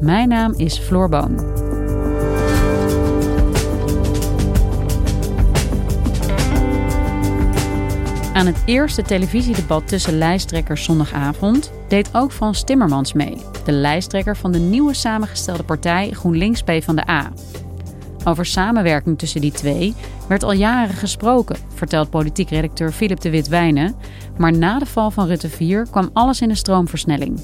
Mijn 0.00 0.28
naam 0.28 0.54
is 0.56 0.78
Floor 0.78 1.08
Boon. 1.08 1.38
Aan 8.32 8.46
het 8.46 8.62
eerste 8.64 9.02
televisiedebat 9.02 9.88
tussen 9.88 10.18
lijsttrekkers 10.18 10.84
zondagavond 10.84 11.72
deed 11.88 12.08
ook 12.12 12.32
Frans 12.32 12.64
Timmermans 12.64 13.12
mee, 13.12 13.36
de 13.64 13.72
lijsttrekker 13.72 14.36
van 14.36 14.52
de 14.52 14.58
nieuwe 14.58 14.94
samengestelde 14.94 15.62
partij 15.62 16.10
GroenLinks 16.10 16.62
PvdA. 16.62 17.30
Over 18.24 18.46
samenwerking 18.46 19.18
tussen 19.18 19.40
die 19.40 19.52
twee 19.52 19.94
werd 20.28 20.42
al 20.42 20.52
jaren 20.52 20.94
gesproken, 20.94 21.56
vertelt 21.74 22.10
politiek 22.10 22.50
redacteur 22.50 22.92
Philip 22.92 23.20
de 23.20 23.30
Witwijnen. 23.30 23.94
Maar 24.38 24.52
na 24.52 24.78
de 24.78 24.86
val 24.86 25.10
van 25.10 25.26
Rutte 25.26 25.48
4 25.48 25.86
kwam 25.90 26.10
alles 26.12 26.40
in 26.40 26.50
een 26.50 26.56
stroomversnelling. 26.56 27.40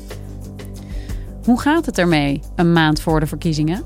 Hoe 1.46 1.60
gaat 1.60 1.86
het 1.86 1.98
ermee, 1.98 2.40
een 2.56 2.72
maand 2.72 3.00
voor 3.00 3.20
de 3.20 3.26
verkiezingen? 3.26 3.84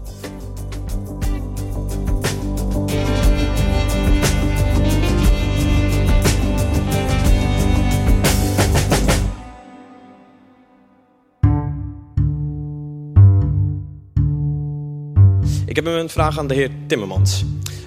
Ik 15.67 15.77
heb 15.77 15.87
een 15.87 16.09
vraag 16.09 16.39
aan 16.39 16.47
de 16.47 16.55
heer 16.55 16.71
Timmermans. 16.87 17.45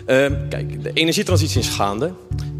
Uh, 0.07 0.31
kijk, 0.49 0.83
de 0.83 0.93
energietransitie 0.93 1.59
is 1.59 1.69
gaande. 1.69 2.13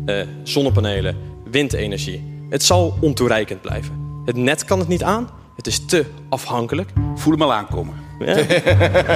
Uh, 0.06 0.28
zonnepanelen, 0.44 1.18
windenergie. 1.52 2.48
Het 2.50 2.64
zal 2.64 2.98
ontoereikend 3.02 3.62
blijven. 3.62 4.22
Het 4.26 4.36
net 4.36 4.66
kan 4.66 4.80
het 4.80 4.88
niet 4.88 5.04
aan. 5.04 5.42
Het 5.56 5.68
is 5.68 5.86
te 5.86 6.06
afhankelijk. 6.30 6.90
Voel 7.16 7.34
hem 7.34 7.42
al 7.42 7.54
aankomen. 7.54 7.96
Ja. 8.20 8.46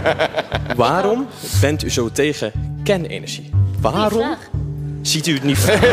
Waarom 0.75 1.27
bent 1.61 1.83
u 1.83 1.89
zo 1.89 2.11
tegen 2.11 2.51
kernenergie? 2.83 3.49
Waarom 3.81 4.35
ziet 5.01 5.27
u 5.27 5.33
het 5.33 5.43
niet 5.43 5.57
voor? 5.57 5.79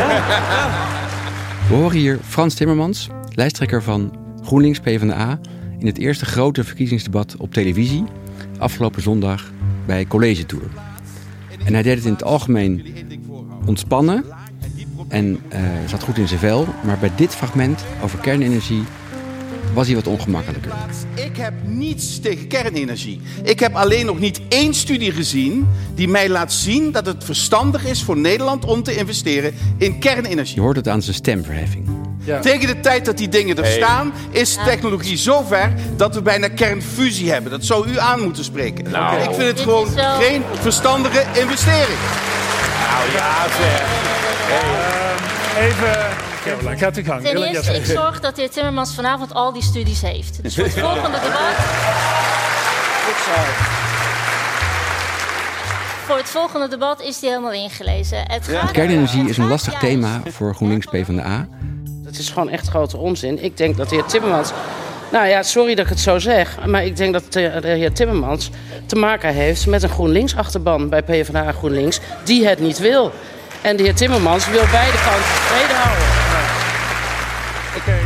We 1.69 1.75
horen 1.75 1.97
hier 1.97 2.19
Frans 2.27 2.53
Timmermans, 2.53 3.09
lijsttrekker 3.29 3.83
van 3.83 4.17
GroenLinks 4.43 4.79
PvdA... 4.79 5.39
in 5.79 5.85
het 5.85 5.97
eerste 5.97 6.25
grote 6.25 6.63
verkiezingsdebat 6.63 7.35
op 7.37 7.53
televisie... 7.53 8.03
afgelopen 8.57 9.01
zondag 9.01 9.51
bij 9.85 10.05
College 10.05 10.45
Tour. 10.45 10.65
En 11.65 11.73
hij 11.73 11.81
deed 11.81 11.95
het 11.95 12.05
in 12.05 12.11
het 12.11 12.23
algemeen 12.23 12.95
ontspannen 13.65 14.25
en 15.07 15.39
uh, 15.53 15.59
zat 15.87 16.03
goed 16.03 16.17
in 16.17 16.27
zijn 16.27 16.39
vel. 16.39 16.67
Maar 16.83 16.97
bij 16.97 17.11
dit 17.15 17.35
fragment 17.35 17.85
over 18.03 18.19
kernenergie 18.19 18.83
was 19.75 19.87
hij 19.87 19.95
wat 19.95 20.07
ongemakkelijker. 20.07 20.71
Ik 21.13 21.37
heb 21.37 21.53
niets 21.63 22.19
tegen 22.19 22.47
kernenergie. 22.47 23.21
Ik 23.43 23.59
heb 23.59 23.75
alleen 23.75 24.05
nog 24.05 24.19
niet 24.19 24.41
één 24.47 24.73
studie 24.73 25.11
gezien 25.11 25.67
die 25.95 26.07
mij 26.07 26.29
laat 26.29 26.53
zien 26.53 26.91
dat 26.91 27.05
het 27.05 27.23
verstandig 27.23 27.85
is 27.85 28.03
voor 28.03 28.17
Nederland 28.17 28.65
om 28.65 28.83
te 28.83 28.95
investeren 28.95 29.53
in 29.77 29.99
kernenergie. 29.99 30.55
Je 30.55 30.61
hoort 30.61 30.75
het 30.75 30.87
aan 30.87 31.01
zijn 31.01 31.15
stemverheffing. 31.15 31.87
Ja. 32.23 32.39
Tegen 32.39 32.67
de 32.67 32.79
tijd 32.79 33.05
dat 33.05 33.17
die 33.17 33.29
dingen 33.29 33.57
er 33.57 33.65
staan, 33.65 34.13
is 34.31 34.57
technologie 34.65 35.17
zo 35.17 35.41
ver 35.41 35.73
dat 35.95 36.15
we 36.15 36.21
bijna 36.21 36.47
kernfusie 36.47 37.31
hebben. 37.31 37.51
Dat 37.51 37.65
zou 37.65 37.87
u 37.87 37.99
aan 37.99 38.21
moeten 38.21 38.43
spreken. 38.43 38.91
Nou. 38.91 39.21
Ik 39.21 39.33
vind 39.33 39.47
het 39.47 39.59
gewoon 39.59 39.87
geen 40.19 40.43
verstandige 40.61 41.23
investering. 41.39 41.99
Nou 42.79 43.11
ja, 43.11 43.43
zeg. 43.43 43.81
Hey. 44.47 45.63
Uh, 45.63 45.67
even. 45.67 46.34
Caroline, 46.45 46.77
gaat 46.77 46.97
u 46.97 47.03
gang. 47.03 47.21
Ten 47.21 47.43
eerste, 47.43 47.73
ik 47.73 47.85
zorg 47.85 48.19
dat 48.19 48.35
de 48.35 48.41
heer 48.41 48.51
Timmermans 48.51 48.93
vanavond 48.93 49.33
al 49.33 49.53
die 49.53 49.63
studies 49.63 50.01
heeft. 50.01 50.43
Dus 50.43 50.55
voor 50.55 50.63
het 50.63 50.73
volgende 50.73 51.19
debat... 51.19 51.55
Goed 53.05 53.23
zo. 53.25 53.41
Voor 56.05 56.17
het 56.17 56.29
volgende 56.29 56.67
debat 56.67 57.01
is 57.01 57.19
die 57.19 57.29
helemaal 57.29 57.53
ingelezen. 57.53 58.17
Het 58.27 58.47
gaat 58.47 58.71
Kernenergie 58.71 59.29
is 59.29 59.37
een 59.37 59.47
lastig 59.47 59.73
thema 59.73 60.21
voor 60.31 60.55
GroenLinks 60.55 60.85
PvdA. 60.85 61.47
Het 62.05 62.17
is 62.17 62.29
gewoon 62.29 62.49
echt 62.49 62.67
grote 62.67 62.97
onzin. 62.97 63.43
Ik 63.43 63.57
denk 63.57 63.77
dat 63.77 63.89
de 63.89 63.95
heer 63.95 64.05
Timmermans... 64.05 64.51
Nou 65.11 65.27
ja, 65.27 65.43
sorry 65.43 65.75
dat 65.75 65.85
ik 65.85 65.91
het 65.91 65.99
zo 65.99 66.19
zeg, 66.19 66.65
maar 66.65 66.85
ik 66.85 66.97
denk 66.97 67.13
dat 67.13 67.33
de, 67.33 67.57
de 67.61 67.67
heer 67.67 67.93
Timmermans 67.93 68.49
te 68.85 68.95
maken 68.95 69.33
heeft 69.33 69.67
met 69.67 69.83
een 69.83 69.89
GroenLinks-achterban 69.89 70.89
bij 70.89 71.03
PvdA 71.03 71.51
GroenLinks 71.51 71.99
die 72.23 72.47
het 72.47 72.59
niet 72.59 72.79
wil. 72.79 73.11
En 73.61 73.77
de 73.77 73.83
heer 73.83 73.95
Timmermans 73.95 74.49
wil 74.49 74.63
beide 74.71 74.97
kanten 74.97 75.23
tevreden 75.23 75.75
houden. 75.75 76.14
Oké. 77.75 77.99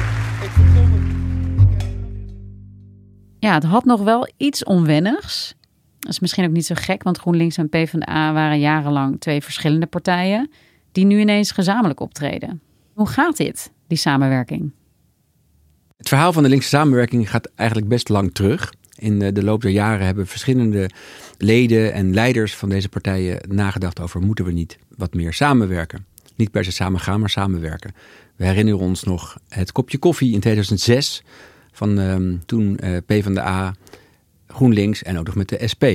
Ja, 3.40 3.54
het 3.54 3.64
had 3.64 3.86
nog 3.86 4.02
wel 4.02 4.32
iets 4.38 4.64
onwennigs. 4.64 5.56
Dat 6.00 6.12
is 6.12 6.20
misschien 6.20 6.46
ook 6.46 6.52
niet 6.52 6.66
zo 6.66 6.76
gek, 6.78 7.04
want 7.04 7.18
GroenLinks 7.18 7.58
en 7.58 7.70
PvdA 7.70 8.34
waren 8.34 8.60
jarenlang 8.60 9.20
twee 9.20 9.42
verschillende 9.42 9.86
partijen 9.86 10.52
die 10.92 11.06
nu 11.06 11.20
ineens 11.20 11.52
gezamenlijk 11.52 12.00
optreden. 12.00 12.62
Hoe 12.94 13.08
gaat 13.08 13.38
dit, 13.38 13.72
die 13.88 13.98
samenwerking? 13.98 14.72
Het 15.98 16.08
verhaal 16.08 16.34
van 16.34 16.44
de 16.44 16.50
linkse 16.50 16.70
samenwerking 16.70 17.30
gaat 17.30 17.52
eigenlijk 17.56 17.90
best 17.90 18.10
lang 18.10 18.34
terug. 18.34 18.74
In 18.96 19.20
de 19.20 19.44
loop 19.44 19.62
der 19.62 19.72
jaren 19.72 20.06
hebben 20.06 20.28
verschillende 20.28 20.90
leden 21.38 21.94
en 21.94 22.14
leiders 22.14 22.56
van 22.56 22.70
deze 22.70 22.90
partijen 22.90 23.40
nagedacht 23.48 24.00
over 24.00 24.22
moeten 24.22 24.46
we 24.46 24.52
niet 24.52 24.78
wat 24.98 25.14
meer 25.14 25.34
samenwerken. 25.34 26.06
Niet 26.40 26.52
per 26.52 26.64
se 26.64 26.72
samen 26.72 27.00
gaan, 27.00 27.20
maar 27.20 27.30
samenwerken. 27.30 27.94
We 28.36 28.46
herinneren 28.46 28.80
ons 28.80 29.04
nog 29.04 29.40
het 29.48 29.72
kopje 29.72 29.98
koffie 29.98 30.34
in 30.34 30.40
2006 30.40 31.24
van 31.72 32.00
uh, 32.00 32.40
toen 32.46 32.78
uh, 32.84 32.98
PvdA, 33.06 33.74
GroenLinks 34.48 35.04
en 35.04 35.18
ook 35.18 35.26
nog 35.26 35.36
met 35.36 35.50
de 35.50 35.68
SP. 35.72 35.86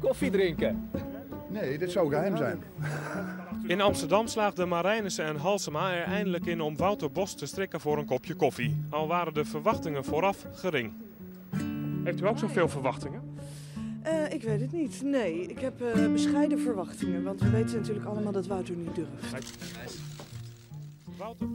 Koffie 0.00 0.30
drinken. 0.30 0.90
Nee, 1.50 1.78
dit 1.78 1.90
zou 1.90 2.08
geheim 2.08 2.36
zijn. 2.36 2.62
In 3.66 3.80
Amsterdam 3.80 4.26
slaagden 4.26 4.68
Marijnissen 4.68 5.24
en 5.24 5.36
Halsema 5.36 5.92
er 5.92 6.04
eindelijk 6.04 6.46
in 6.46 6.60
om 6.60 6.76
Wouter 6.76 7.12
Bos 7.12 7.34
te 7.34 7.46
strikken 7.46 7.80
voor 7.80 7.98
een 7.98 8.06
kopje 8.06 8.34
koffie. 8.34 8.76
Al 8.90 9.06
waren 9.06 9.34
de 9.34 9.44
verwachtingen 9.44 10.04
vooraf 10.04 10.46
gering. 10.52 10.92
Heeft 12.04 12.20
u 12.20 12.26
ook 12.26 12.38
zoveel 12.38 12.68
verwachtingen? 12.68 13.27
Uh, 14.08 14.34
ik 14.34 14.42
weet 14.42 14.60
het 14.60 14.72
niet. 14.72 15.02
Nee, 15.04 15.46
ik 15.46 15.58
heb 15.58 15.82
uh, 15.96 16.12
bescheiden 16.12 16.60
verwachtingen. 16.60 17.22
Want 17.22 17.40
we 17.40 17.50
weten 17.50 17.76
natuurlijk 17.76 18.06
allemaal 18.06 18.32
dat 18.32 18.46
Wouter 18.46 18.74
niet 18.76 18.94
durft. 18.94 19.56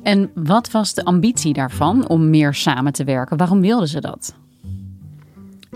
En 0.04 0.32
wat 0.34 0.72
was 0.72 0.94
de 0.94 1.06
ambitie 1.06 1.54
daarvan 1.54 2.08
om 2.08 2.30
meer 2.30 2.54
samen 2.54 2.94
te 2.94 3.04
werken? 3.04 3.38
Waarom 3.38 3.62
wilden 3.62 3.88
ze 3.88 4.02
dat? 4.02 4.36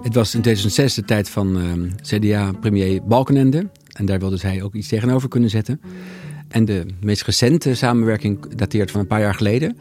Het 0.02 0.16
was 0.16 0.36
in 0.36 0.42
2006 0.42 0.94
de 0.94 1.04
tijd 1.04 1.30
van 1.30 1.58
uh, 1.58 1.92
CDA-premier 2.02 3.04
Balkenende. 3.04 3.70
En 3.94 4.06
daar 4.06 4.20
wilde 4.20 4.38
zij 4.38 4.64
ook 4.64 4.74
iets 4.74 4.88
tegenover 4.88 5.30
kunnen 5.30 5.50
zetten. 5.50 5.82
En 6.48 6.66
de 6.66 6.86
meest 7.02 7.24
recente 7.24 7.76
samenwerking 7.76 8.56
dateert 8.56 8.92
van 8.92 9.00
een 9.00 9.08
paar 9.08 9.20
jaar 9.20 9.36
geleden. 9.36 9.78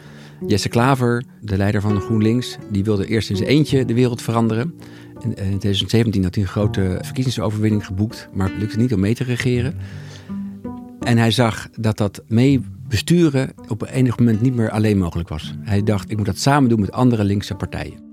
Jesse 0.47 0.69
Klaver, 0.69 1.25
de 1.41 1.57
leider 1.57 1.81
van 1.81 2.01
GroenLinks, 2.01 2.59
die 2.71 2.85
wilde 2.85 3.07
eerst 3.07 3.31
in 3.31 3.37
zijn 3.37 3.49
eentje 3.49 3.85
de 3.85 3.95
wereld 3.95 4.23
veranderen. 4.23 4.75
In 5.21 5.35
2017 5.35 6.23
had 6.23 6.35
hij 6.35 6.45
een 6.45 6.51
grote 6.51 6.99
verkiezingsoverwinning 7.03 7.87
geboekt, 7.87 8.29
maar 8.33 8.49
het 8.49 8.59
lukte 8.59 8.79
niet 8.79 8.95
om 8.95 9.01
mee 9.01 9.15
te 9.15 9.25
regeren. 9.25 9.75
En 11.01 11.19
hij 11.19 11.31
zag 11.31 11.69
dat 11.79 11.97
dat 11.97 12.23
mee 12.29 12.61
besturen 12.89 13.53
op 13.69 13.83
een 13.83 13.89
enig 13.89 14.19
moment 14.19 14.41
niet 14.41 14.55
meer 14.55 14.71
alleen 14.71 14.99
mogelijk 14.99 15.29
was. 15.29 15.55
Hij 15.61 15.83
dacht, 15.83 16.11
ik 16.11 16.17
moet 16.17 16.27
dat 16.27 16.39
samen 16.39 16.69
doen 16.69 16.81
met 16.81 16.93
andere 16.93 17.25
linkse 17.25 17.55
partijen. 17.55 18.05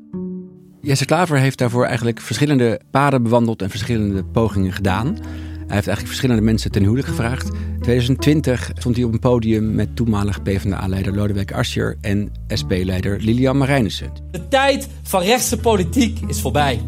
Jesse 0.82 1.06
Klaver 1.06 1.38
heeft 1.38 1.58
daarvoor 1.58 1.86
eigenlijk 1.86 2.20
verschillende 2.20 2.80
paden 2.92 3.24
bewandeld 3.24 3.62
en 3.62 3.70
verschillende 3.70 4.24
pogingen 4.24 4.72
gedaan. 4.72 5.18
Hij 5.74 5.82
heeft 5.82 5.94
eigenlijk 5.94 6.20
verschillende 6.20 6.52
mensen 6.52 6.72
ten 6.72 6.82
huwelijk 6.82 7.08
gevraagd. 7.08 7.48
In 7.48 7.82
2020 7.82 8.72
stond 8.78 8.96
hij 8.96 9.06
op 9.06 9.14
een 9.14 9.20
podium 9.20 9.76
met 9.76 9.96
toenmalig 9.96 10.42
PvdA-leider 10.42 11.16
Lodewijk 11.16 11.54
Asscher 11.54 11.98
en 12.02 12.32
SP-leider 12.48 13.20
Lilian 13.20 13.58
Marijnissen. 13.58 14.12
De 14.32 14.48
tijd 14.48 14.88
van 15.04 15.22
rechtse 15.22 15.58
politiek 15.58 16.20
is 16.28 16.42
voorbij. 16.42 16.82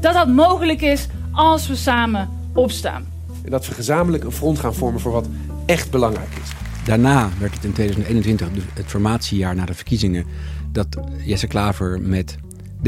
Dat 0.00 0.14
dat 0.14 0.28
mogelijk 0.28 0.80
is 0.80 1.06
als 1.32 1.68
we 1.68 1.74
samen 1.74 2.28
opstaan. 2.54 3.04
En 3.44 3.50
dat 3.50 3.66
we 3.66 3.74
gezamenlijk 3.74 4.24
een 4.24 4.32
front 4.32 4.58
gaan 4.58 4.74
vormen 4.74 5.00
voor 5.00 5.12
wat 5.12 5.28
echt 5.66 5.90
belangrijk 5.90 6.32
is. 6.42 6.50
Daarna 6.84 7.28
werd 7.38 7.54
het 7.54 7.64
in 7.64 7.72
2021, 7.72 8.50
dus 8.52 8.64
het 8.74 8.86
formatiejaar 8.86 9.54
na 9.54 9.64
de 9.64 9.74
verkiezingen, 9.74 10.24
dat 10.72 10.86
Jesse 11.24 11.46
Klaver 11.46 12.00
met 12.00 12.36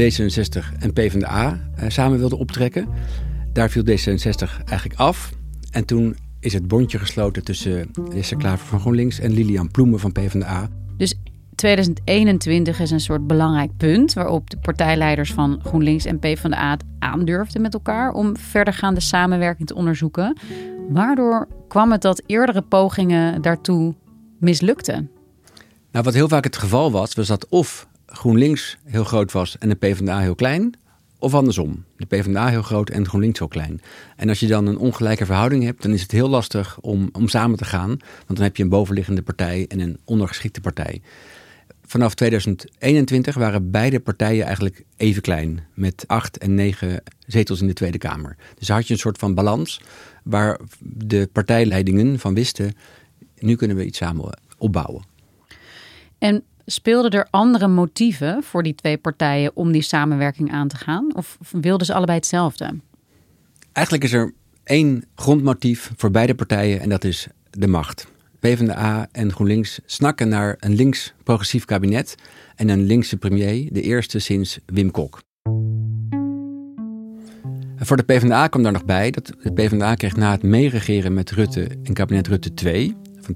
D66 0.01 0.79
en 0.79 0.93
PvdA 0.93 1.59
eh, 1.75 1.89
samen 1.89 2.17
wilde 2.19 2.37
optrekken. 2.37 2.87
Daar 3.51 3.69
viel 3.69 3.83
D66 3.83 4.63
eigenlijk 4.65 4.99
af. 4.99 5.31
En 5.73 5.85
toen 5.85 6.15
is 6.39 6.53
het 6.53 6.67
bondje 6.67 6.99
gesloten 6.99 7.43
tussen 7.43 7.91
Jesse 8.13 8.35
Klaver 8.35 8.67
van 8.67 8.79
GroenLinks 8.79 9.19
en 9.19 9.31
Lilian 9.33 9.71
Ploemen 9.71 9.99
van 9.99 10.11
PvdA. 10.11 10.69
Dus 10.97 11.15
2021 11.55 12.79
is 12.79 12.91
een 12.91 12.99
soort 12.99 13.27
belangrijk 13.27 13.77
punt 13.77 14.13
waarop 14.13 14.49
de 14.49 14.57
partijleiders 14.57 15.33
van 15.33 15.59
GroenLinks 15.63 16.05
en 16.05 16.19
PvdA 16.19 16.71
het 16.71 16.83
aandurfden 16.99 17.61
met 17.61 17.73
elkaar 17.73 18.11
om 18.11 18.37
verdergaande 18.37 18.99
samenwerking 18.99 19.67
te 19.67 19.75
onderzoeken. 19.75 20.37
Waardoor 20.89 21.47
kwam 21.67 21.91
het 21.91 22.01
dat 22.01 22.23
eerdere 22.25 22.61
pogingen 22.61 23.41
daartoe 23.41 23.93
mislukten? 24.39 25.09
Nou, 25.91 26.05
wat 26.05 26.13
heel 26.13 26.27
vaak 26.27 26.43
het 26.43 26.57
geval 26.57 26.91
was, 26.91 27.13
was 27.13 27.27
dat 27.27 27.47
of 27.49 27.87
GroenLinks 28.05 28.77
heel 28.83 29.03
groot 29.03 29.31
was 29.31 29.57
en 29.57 29.69
de 29.69 29.75
PvdA 29.75 30.19
heel 30.19 30.35
klein, 30.35 30.73
of 31.23 31.33
andersom. 31.33 31.83
De 31.97 32.05
PvdA 32.05 32.47
heel 32.47 32.61
groot 32.61 32.89
en 32.89 33.07
GroenLinks 33.07 33.39
heel 33.39 33.47
klein. 33.47 33.81
En 34.15 34.29
als 34.29 34.39
je 34.39 34.47
dan 34.47 34.67
een 34.67 34.77
ongelijke 34.77 35.25
verhouding 35.25 35.63
hebt, 35.63 35.81
dan 35.81 35.91
is 35.91 36.01
het 36.01 36.11
heel 36.11 36.29
lastig 36.29 36.79
om, 36.79 37.09
om 37.11 37.27
samen 37.27 37.57
te 37.57 37.65
gaan. 37.65 37.87
Want 37.87 38.27
dan 38.27 38.41
heb 38.41 38.57
je 38.57 38.63
een 38.63 38.69
bovenliggende 38.69 39.21
partij 39.21 39.65
en 39.67 39.79
een 39.79 39.97
ondergeschikte 40.03 40.61
partij. 40.61 41.01
Vanaf 41.85 42.13
2021 42.13 43.35
waren 43.35 43.71
beide 43.71 43.99
partijen 43.99 44.45
eigenlijk 44.45 44.83
even 44.97 45.21
klein. 45.21 45.63
Met 45.73 46.03
acht 46.07 46.37
en 46.37 46.55
negen 46.55 47.03
zetels 47.27 47.61
in 47.61 47.67
de 47.67 47.73
Tweede 47.73 47.97
Kamer. 47.97 48.35
Dus 48.57 48.67
had 48.67 48.87
je 48.87 48.93
een 48.93 48.99
soort 48.99 49.17
van 49.17 49.33
balans 49.33 49.81
waar 50.23 50.59
de 50.79 51.29
partijleidingen 51.31 52.19
van 52.19 52.33
wisten... 52.33 52.73
nu 53.39 53.55
kunnen 53.55 53.77
we 53.77 53.85
iets 53.85 53.97
samen 53.97 54.39
opbouwen. 54.57 55.03
En 56.17 56.43
speelden 56.65 57.11
er 57.11 57.27
andere 57.29 57.67
motieven 57.67 58.43
voor 58.43 58.63
die 58.63 58.75
twee 58.75 58.97
partijen 58.97 59.51
om 59.55 59.71
die 59.71 59.81
samenwerking 59.81 60.51
aan 60.51 60.67
te 60.67 60.77
gaan? 60.77 61.15
Of 61.15 61.37
wilden 61.51 61.85
ze 61.85 61.93
allebei 61.93 62.17
hetzelfde? 62.17 62.75
Eigenlijk 63.71 64.05
is 64.05 64.13
er 64.13 64.33
één 64.63 65.05
grondmotief 65.15 65.91
voor 65.95 66.11
beide 66.11 66.35
partijen 66.35 66.79
en 66.79 66.89
dat 66.89 67.03
is 67.03 67.27
de 67.49 67.67
macht. 67.67 68.07
PvdA 68.39 69.07
en 69.11 69.31
GroenLinks 69.31 69.79
snakken 69.85 70.29
naar 70.29 70.57
een 70.59 70.75
links-progressief 70.75 71.65
kabinet 71.65 72.15
en 72.55 72.69
een 72.69 72.83
linkse 72.83 73.17
premier, 73.17 73.73
de 73.73 73.81
eerste 73.81 74.19
sinds 74.19 74.59
Wim 74.65 74.91
Kok. 74.91 75.21
En 77.75 77.85
voor 77.85 77.97
de 77.97 78.03
PvdA 78.03 78.47
kwam 78.47 78.63
daar 78.63 78.71
nog 78.71 78.85
bij 78.85 79.11
dat 79.11 79.31
de 79.43 79.53
PvdA 79.53 79.95
kreeg 79.95 80.15
na 80.15 80.31
het 80.31 80.43
meeregeren 80.43 81.13
met 81.13 81.31
Rutte 81.31 81.67
en 81.83 81.93
kabinet 81.93 82.27
Rutte 82.27 82.53
2 82.53 82.95
van 83.21 83.33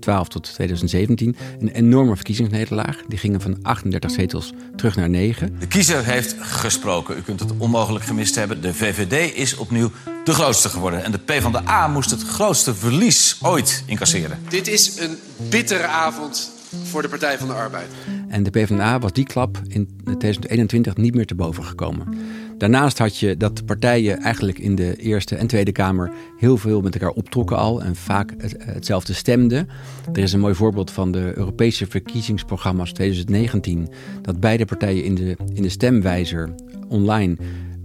2012 0.00 0.28
tot 0.28 0.54
2017 0.54 1.36
een 1.58 1.68
enorme 1.68 2.14
verkiezingsnederlaag. 2.14 3.02
Die 3.08 3.18
gingen 3.18 3.40
van 3.40 3.58
38 3.62 4.10
zetels 4.10 4.52
terug 4.76 4.96
naar 4.96 5.08
9. 5.08 5.56
De 5.58 5.66
kiezer 5.66 6.04
heeft 6.04 6.36
gesproken. 6.40 7.16
U 7.16 7.20
kunt 7.20 7.40
het 7.40 7.52
onmogelijk 7.58 8.04
gemist 8.04 8.34
hebben. 8.34 8.60
De 8.60 8.74
VVD 8.74 9.34
is 9.34 9.56
opnieuw 9.56 9.90
de 10.24 10.32
grootste 10.32 10.68
geworden. 10.68 11.04
En 11.04 11.12
de 11.12 11.18
PvdA 11.18 11.88
moest 11.88 12.10
het 12.10 12.22
grootste 12.22 12.74
verlies 12.74 13.38
ooit 13.42 13.82
incasseren. 13.86 14.38
Dit 14.48 14.68
is 14.68 14.98
een 15.00 15.16
bittere 15.48 15.86
avond 15.86 16.50
voor 16.84 17.02
de 17.02 17.08
Partij 17.08 17.38
van 17.38 17.48
de 17.48 17.54
Arbeid. 17.54 17.88
En 18.28 18.42
de 18.42 18.50
PvdA 18.50 18.98
was 18.98 19.12
die 19.12 19.24
klap 19.24 19.60
in 19.68 20.00
2021 20.04 20.96
niet 20.96 21.14
meer 21.14 21.26
te 21.26 21.34
boven 21.34 21.64
gekomen. 21.64 22.18
Daarnaast 22.58 22.98
had 22.98 23.16
je 23.16 23.36
dat 23.36 23.66
partijen 23.66 24.18
eigenlijk 24.18 24.58
in 24.58 24.74
de 24.74 24.96
Eerste 24.96 25.36
en 25.36 25.46
Tweede 25.46 25.72
Kamer 25.72 26.12
heel 26.38 26.56
veel 26.56 26.80
met 26.80 26.94
elkaar 26.94 27.10
optrokken 27.10 27.56
al 27.56 27.82
en 27.82 27.96
vaak 27.96 28.34
hetzelfde 28.58 29.12
stemden. 29.12 29.68
Er 30.12 30.22
is 30.22 30.32
een 30.32 30.40
mooi 30.40 30.54
voorbeeld 30.54 30.90
van 30.90 31.12
de 31.12 31.32
Europese 31.34 31.86
verkiezingsprogramma's 31.86 32.92
2019, 32.92 33.88
dat 34.22 34.40
beide 34.40 34.64
partijen 34.64 35.04
in 35.04 35.14
de, 35.14 35.36
in 35.54 35.62
de 35.62 35.68
stemwijzer 35.68 36.54
online 36.88 37.36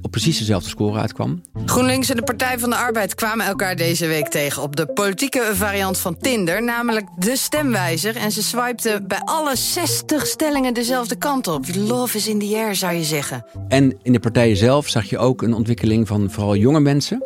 op 0.03 0.11
precies 0.11 0.37
dezelfde 0.37 0.69
score 0.69 0.99
uitkwam. 0.99 1.41
GroenLinks 1.65 2.09
en 2.09 2.15
de 2.15 2.23
Partij 2.23 2.59
van 2.59 2.69
de 2.69 2.75
Arbeid 2.75 3.15
kwamen 3.15 3.45
elkaar 3.45 3.75
deze 3.75 4.07
week 4.07 4.27
tegen 4.27 4.61
op 4.61 4.75
de 4.75 4.85
politieke 4.85 5.51
variant 5.53 5.97
van 5.97 6.17
Tinder, 6.17 6.63
namelijk 6.63 7.07
de 7.17 7.37
stemwijzer. 7.37 8.15
En 8.15 8.31
ze 8.31 8.43
swipten 8.43 9.07
bij 9.07 9.19
alle 9.19 9.55
60 9.55 10.25
stellingen 10.25 10.73
dezelfde 10.73 11.15
kant 11.15 11.47
op. 11.47 11.65
Love 11.75 12.17
is 12.17 12.27
in 12.27 12.39
the 12.39 12.55
air, 12.55 12.75
zou 12.75 12.93
je 12.93 13.03
zeggen. 13.03 13.45
En 13.67 13.97
in 14.01 14.11
de 14.11 14.19
partijen 14.19 14.57
zelf 14.57 14.87
zag 14.87 15.09
je 15.09 15.17
ook 15.17 15.41
een 15.41 15.53
ontwikkeling 15.53 16.07
van 16.07 16.31
vooral 16.31 16.55
jonge 16.55 16.79
mensen. 16.79 17.23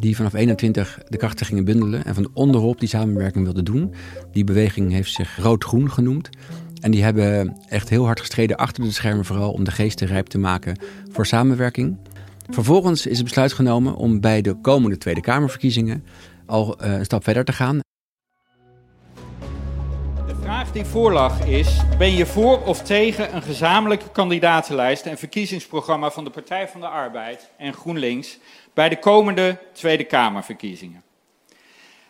Die 0.00 0.16
vanaf 0.16 0.34
21 0.34 0.98
de 1.08 1.16
krachten 1.16 1.46
gingen 1.46 1.64
bundelen 1.64 2.04
en 2.04 2.14
van 2.14 2.30
onderop 2.32 2.80
die 2.80 2.88
samenwerking 2.88 3.44
wilden 3.44 3.64
doen. 3.64 3.94
Die 4.32 4.44
beweging 4.44 4.92
heeft 4.92 5.12
zich 5.12 5.36
rood-groen 5.36 5.90
genoemd. 5.90 6.28
En 6.80 6.90
die 6.90 7.02
hebben 7.02 7.56
echt 7.68 7.88
heel 7.88 8.04
hard 8.04 8.20
gestreden 8.20 8.56
achter 8.56 8.84
de 8.84 8.92
schermen, 8.92 9.24
vooral 9.24 9.52
om 9.52 9.64
de 9.64 9.70
geesten 9.70 10.06
rijp 10.06 10.26
te 10.26 10.38
maken 10.38 10.78
voor 11.12 11.26
samenwerking. 11.26 11.96
Vervolgens 12.50 13.06
is 13.06 13.16
het 13.16 13.26
besluit 13.26 13.52
genomen 13.52 13.94
om 13.94 14.20
bij 14.20 14.40
de 14.40 14.54
komende 14.54 14.98
Tweede 14.98 15.20
Kamerverkiezingen 15.20 16.04
al 16.46 16.84
uh, 16.84 16.92
een 16.92 17.04
stap 17.04 17.24
verder 17.24 17.44
te 17.44 17.52
gaan. 17.52 17.78
De 20.26 20.34
vraag 20.42 20.72
die 20.72 20.84
voorlag 20.84 21.46
is: 21.46 21.76
ben 21.98 22.12
je 22.12 22.26
voor 22.26 22.64
of 22.64 22.82
tegen 22.82 23.34
een 23.34 23.42
gezamenlijke 23.42 24.10
kandidatenlijst 24.12 25.06
en 25.06 25.18
verkiezingsprogramma 25.18 26.10
van 26.10 26.24
de 26.24 26.30
Partij 26.30 26.68
van 26.68 26.80
de 26.80 26.86
Arbeid 26.86 27.50
en 27.56 27.72
GroenLinks 27.72 28.38
bij 28.74 28.88
de 28.88 28.98
komende 28.98 29.58
Tweede 29.72 30.04
Kamerverkiezingen? 30.04 31.02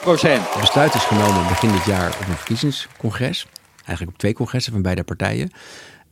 procent. 0.00 0.42
Het 0.50 0.60
besluit 0.60 0.94
is 0.94 1.02
genomen 1.02 1.48
begin 1.48 1.70
dit 1.70 1.84
jaar 1.84 2.08
op 2.20 2.28
een 2.28 2.36
verkiezingscongres. 2.36 3.46
Eigenlijk 3.76 4.10
op 4.10 4.18
twee 4.18 4.32
congressen 4.32 4.72
van 4.72 4.82
beide 4.82 5.02
partijen. 5.02 5.50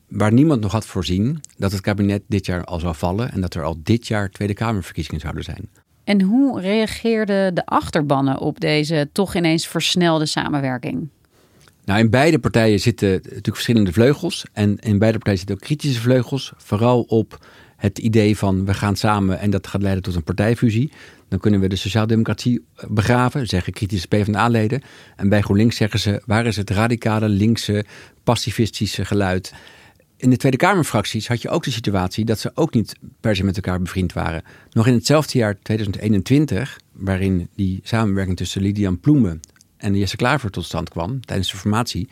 Waar 0.08 0.32
niemand 0.32 0.60
nog 0.60 0.72
had 0.72 0.86
voorzien 0.86 1.40
dat 1.56 1.72
het 1.72 1.80
kabinet 1.80 2.22
dit 2.26 2.46
jaar 2.46 2.64
al 2.64 2.80
zou 2.80 2.94
vallen. 2.94 3.32
En 3.32 3.40
dat 3.40 3.54
er 3.54 3.62
al 3.62 3.76
dit 3.82 4.06
jaar 4.06 4.30
Tweede 4.30 4.54
Kamerverkiezingen 4.54 5.20
zouden 5.20 5.44
zijn. 5.44 5.68
En 6.04 6.22
hoe 6.22 6.60
reageerden 6.60 7.54
de 7.54 7.66
achterbannen 7.66 8.38
op 8.38 8.60
deze 8.60 9.08
toch 9.12 9.34
ineens 9.34 9.66
versnelde 9.66 10.26
samenwerking? 10.26 11.08
Nou, 11.84 12.00
in 12.00 12.10
beide 12.10 12.38
partijen 12.38 12.80
zitten 12.80 13.10
natuurlijk 13.10 13.44
verschillende 13.44 13.92
vleugels. 13.92 14.44
En 14.52 14.78
in 14.78 14.98
beide 14.98 15.18
partijen 15.18 15.38
zitten 15.38 15.56
ook 15.56 15.62
kritische 15.62 16.00
vleugels. 16.00 16.52
Vooral 16.56 17.02
op 17.02 17.38
het 17.78 17.98
idee 17.98 18.36
van 18.36 18.64
we 18.64 18.74
gaan 18.74 18.96
samen 18.96 19.38
en 19.38 19.50
dat 19.50 19.66
gaat 19.66 19.82
leiden 19.82 20.02
tot 20.02 20.14
een 20.14 20.22
partijfusie. 20.22 20.92
Dan 21.28 21.38
kunnen 21.38 21.60
we 21.60 21.68
de 21.68 21.76
sociaaldemocratie 21.76 22.64
begraven, 22.88 23.46
zeggen 23.46 23.72
kritische 23.72 24.08
PvdA-leden. 24.08 24.82
En 25.16 25.28
bij 25.28 25.40
GroenLinks 25.40 25.76
zeggen 25.76 26.00
ze, 26.00 26.22
waar 26.26 26.46
is 26.46 26.56
het 26.56 26.70
radicale, 26.70 27.28
linkse, 27.28 27.84
pacifistische 28.24 29.04
geluid? 29.04 29.52
In 30.16 30.30
de 30.30 30.36
Tweede 30.36 30.56
Kamerfracties 30.56 31.28
had 31.28 31.42
je 31.42 31.48
ook 31.48 31.64
de 31.64 31.70
situatie 31.70 32.24
dat 32.24 32.38
ze 32.38 32.50
ook 32.54 32.74
niet 32.74 32.96
per 33.20 33.36
se 33.36 33.44
met 33.44 33.56
elkaar 33.56 33.82
bevriend 33.82 34.12
waren. 34.12 34.42
Nog 34.70 34.86
in 34.86 34.94
hetzelfde 34.94 35.38
jaar 35.38 35.58
2021, 35.62 36.80
waarin 36.92 37.48
die 37.54 37.80
samenwerking 37.82 38.36
tussen 38.36 38.62
Lidian 38.62 39.00
Ploemen 39.00 39.40
en 39.76 39.96
Jesse 39.96 40.16
Klaver 40.16 40.50
tot 40.50 40.64
stand 40.64 40.88
kwam 40.88 41.24
tijdens 41.24 41.50
de 41.50 41.56
formatie, 41.56 42.08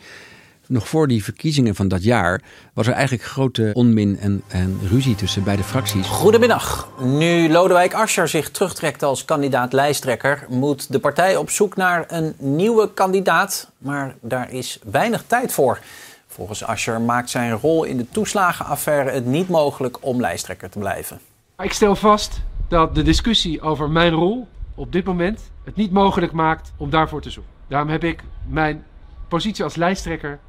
nog 0.67 0.87
voor 0.87 1.07
die 1.07 1.23
verkiezingen 1.23 1.75
van 1.75 1.87
dat 1.87 2.03
jaar 2.03 2.41
was 2.73 2.87
er 2.87 2.93
eigenlijk 2.93 3.23
grote 3.23 3.69
onmin 3.73 4.19
en, 4.19 4.43
en 4.47 4.79
ruzie 4.89 5.15
tussen 5.15 5.43
beide 5.43 5.63
fracties. 5.63 6.07
Goedemiddag. 6.07 6.89
Nu 7.01 7.49
Lodewijk 7.49 7.93
Asscher 7.93 8.27
zich 8.27 8.51
terugtrekt 8.51 9.03
als 9.03 9.25
kandidaat 9.25 9.73
lijsttrekker, 9.73 10.45
moet 10.49 10.91
de 10.91 10.99
partij 10.99 11.35
op 11.35 11.49
zoek 11.49 11.75
naar 11.75 12.05
een 12.07 12.33
nieuwe 12.37 12.93
kandidaat. 12.93 13.71
Maar 13.77 14.15
daar 14.21 14.51
is 14.51 14.79
weinig 14.91 15.23
tijd 15.27 15.53
voor. 15.53 15.79
Volgens 16.27 16.63
Asscher 16.63 17.01
maakt 17.01 17.29
zijn 17.29 17.51
rol 17.51 17.83
in 17.83 17.97
de 17.97 18.09
toeslagenaffaire 18.09 19.11
het 19.11 19.25
niet 19.25 19.49
mogelijk 19.49 19.97
om 19.99 20.19
lijsttrekker 20.19 20.69
te 20.69 20.79
blijven. 20.79 21.19
Ik 21.57 21.73
stel 21.73 21.95
vast 21.95 22.41
dat 22.67 22.95
de 22.95 23.03
discussie 23.03 23.61
over 23.61 23.89
mijn 23.89 24.11
rol 24.11 24.47
op 24.75 24.91
dit 24.91 25.05
moment 25.05 25.51
het 25.63 25.75
niet 25.75 25.91
mogelijk 25.91 26.31
maakt 26.31 26.71
om 26.77 26.89
daarvoor 26.89 27.21
te 27.21 27.29
zoeken. 27.29 27.53
Daarom 27.67 27.89
heb 27.89 28.03
ik 28.03 28.23
mijn 28.47 28.83
positie 29.27 29.63
als 29.63 29.75
lijsttrekker 29.75 30.39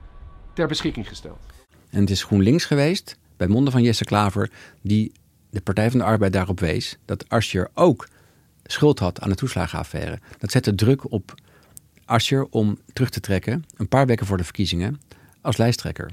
ter 0.59 0.69
beschikking 0.69 1.09
gesteld. 1.09 1.39
En 1.91 2.01
het 2.01 2.11
is 2.11 2.23
GroenLinks 2.23 2.65
geweest, 2.65 3.17
bij 3.37 3.47
monden 3.47 3.73
van 3.73 3.83
Jesse 3.83 4.05
Klaver, 4.05 4.51
die 4.83 5.13
de 5.51 5.61
Partij 5.61 5.91
van 5.91 5.99
de 5.99 6.05
Arbeid 6.05 6.33
daarop 6.33 6.61
wees 6.61 6.99
dat 7.05 7.29
Asscher 7.29 7.71
ook 7.75 8.09
schuld 8.65 8.99
had 8.99 9.21
aan 9.21 9.29
de 9.29 9.35
toeslagenaffaire. 9.35 10.19
Dat 10.39 10.51
zette 10.51 10.75
druk 10.75 11.13
op 11.13 11.35
Asscher 12.05 12.47
om 12.51 12.79
terug 12.93 13.11
te 13.11 13.21
trekken, 13.21 13.65
een 13.77 13.89
paar 13.89 14.07
weken 14.07 14.27
voor 14.27 14.37
de 14.37 14.45
verkiezingen, 14.45 15.01
als 15.41 15.57
lijsttrekker. 15.57 16.11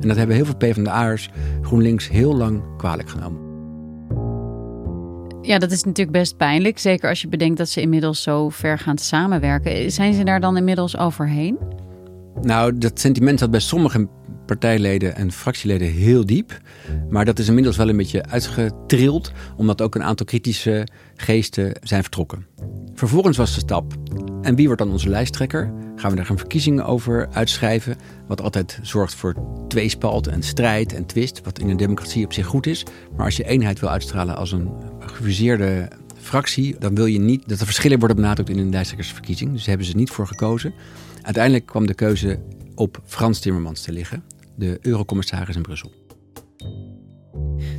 En 0.00 0.08
dat 0.08 0.16
hebben 0.16 0.36
heel 0.36 0.44
veel 0.44 0.56
PvdA'ers 0.56 1.28
GroenLinks 1.62 2.08
heel 2.08 2.36
lang 2.36 2.76
kwalijk 2.76 3.08
genomen. 3.08 3.44
Ja, 5.42 5.58
dat 5.58 5.70
is 5.70 5.84
natuurlijk 5.84 6.16
best 6.16 6.36
pijnlijk. 6.36 6.78
Zeker 6.78 7.08
als 7.08 7.20
je 7.20 7.28
bedenkt 7.28 7.58
dat 7.58 7.68
ze 7.68 7.80
inmiddels 7.80 8.22
zo 8.22 8.48
ver 8.48 8.78
gaan 8.78 8.98
samenwerken. 8.98 9.92
Zijn 9.92 10.14
ze 10.14 10.24
daar 10.24 10.40
dan 10.40 10.56
inmiddels 10.56 10.96
overheen? 10.96 11.84
Nou, 12.42 12.78
dat 12.78 13.00
sentiment 13.00 13.38
zat 13.38 13.50
bij 13.50 13.60
sommige 13.60 14.08
partijleden 14.46 15.16
en 15.16 15.32
fractieleden 15.32 15.88
heel 15.88 16.26
diep. 16.26 16.60
Maar 17.08 17.24
dat 17.24 17.38
is 17.38 17.48
inmiddels 17.48 17.76
wel 17.76 17.88
een 17.88 17.96
beetje 17.96 18.24
uitgetrild, 18.24 19.32
omdat 19.56 19.82
ook 19.82 19.94
een 19.94 20.02
aantal 20.02 20.26
kritische 20.26 20.86
geesten 21.16 21.72
zijn 21.82 22.02
vertrokken. 22.02 22.46
Vervolgens 22.94 23.36
was 23.36 23.54
de 23.54 23.60
stap. 23.60 23.94
En 24.42 24.54
wie 24.54 24.66
wordt 24.66 24.82
dan 24.82 24.90
onze 24.90 25.08
lijsttrekker? 25.08 25.72
Gaan 25.96 26.10
we 26.10 26.16
daar 26.16 26.30
een 26.30 26.38
verkiezingen 26.38 26.84
over 26.84 27.28
uitschrijven? 27.32 27.96
Wat 28.26 28.40
altijd 28.40 28.78
zorgt 28.82 29.14
voor 29.14 29.34
tweespalt 29.68 30.26
en 30.26 30.42
strijd 30.42 30.92
en 30.92 31.06
twist, 31.06 31.40
wat 31.44 31.58
in 31.58 31.68
een 31.68 31.76
democratie 31.76 32.24
op 32.24 32.32
zich 32.32 32.46
goed 32.46 32.66
is. 32.66 32.84
Maar 33.16 33.24
als 33.24 33.36
je 33.36 33.44
eenheid 33.44 33.80
wil 33.80 33.88
uitstralen 33.88 34.36
als 34.36 34.52
een 34.52 34.70
gefuseerde 34.98 35.88
fractie, 36.26 36.76
dan 36.78 36.94
wil 36.94 37.06
je 37.06 37.18
niet 37.18 37.48
dat 37.48 37.60
er 37.60 37.64
verschillen 37.64 37.98
worden 37.98 38.16
benadrukt 38.16 38.50
in 38.50 38.58
een 38.58 38.70
lijsttrekkersverkiezing. 38.70 39.50
Dus 39.50 39.58
daar 39.58 39.68
hebben 39.68 39.86
ze 39.86 39.96
niet 39.96 40.10
voor 40.10 40.26
gekozen. 40.26 40.74
Uiteindelijk 41.22 41.66
kwam 41.66 41.86
de 41.86 41.94
keuze 41.94 42.38
op 42.74 43.00
Frans 43.04 43.40
Timmermans 43.40 43.82
te 43.82 43.92
liggen, 43.92 44.24
de 44.54 44.78
eurocommissaris 44.82 45.56
in 45.56 45.62
Brussel. 45.62 45.92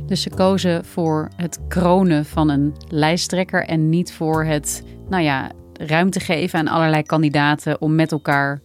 Dus 0.06 0.22
ze 0.22 0.30
kozen 0.30 0.84
voor 0.84 1.28
het 1.36 1.58
kronen 1.68 2.24
van 2.24 2.48
een 2.48 2.74
lijsttrekker 2.88 3.64
en 3.64 3.88
niet 3.88 4.12
voor 4.12 4.44
het, 4.44 4.82
nou 5.08 5.22
ja, 5.22 5.52
ruimte 5.72 6.20
geven 6.20 6.58
aan 6.58 6.68
allerlei 6.68 7.02
kandidaten 7.02 7.80
om 7.80 7.94
met 7.94 8.12
elkaar 8.12 8.60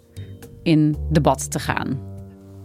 in 0.64 0.96
debat 1.12 1.52
te 1.52 1.60
gaan. 1.60 2.00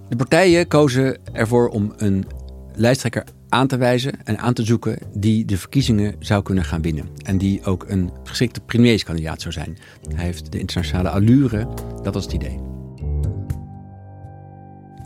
De 0.08 0.16
partijen 0.16 0.68
kozen 0.68 1.18
ervoor 1.32 1.68
om 1.68 1.92
een 1.96 2.26
lijsttrekker 2.74 3.24
aan 3.48 3.66
te 3.66 3.76
wijzen 3.76 4.24
en 4.24 4.38
aan 4.38 4.54
te 4.54 4.64
zoeken 4.64 4.98
die 5.14 5.44
de 5.44 5.58
verkiezingen 5.58 6.14
zou 6.18 6.42
kunnen 6.42 6.64
gaan 6.64 6.82
winnen. 6.82 7.08
En 7.24 7.38
die 7.38 7.64
ook 7.64 7.84
een 7.88 8.10
geschikte 8.24 8.60
premierskandidaat 8.60 9.40
zou 9.40 9.52
zijn. 9.52 9.78
Hij 10.14 10.24
heeft 10.24 10.52
de 10.52 10.58
internationale 10.58 11.08
allure, 11.08 11.68
dat 12.02 12.14
was 12.14 12.24
het 12.24 12.32
idee. 12.32 12.60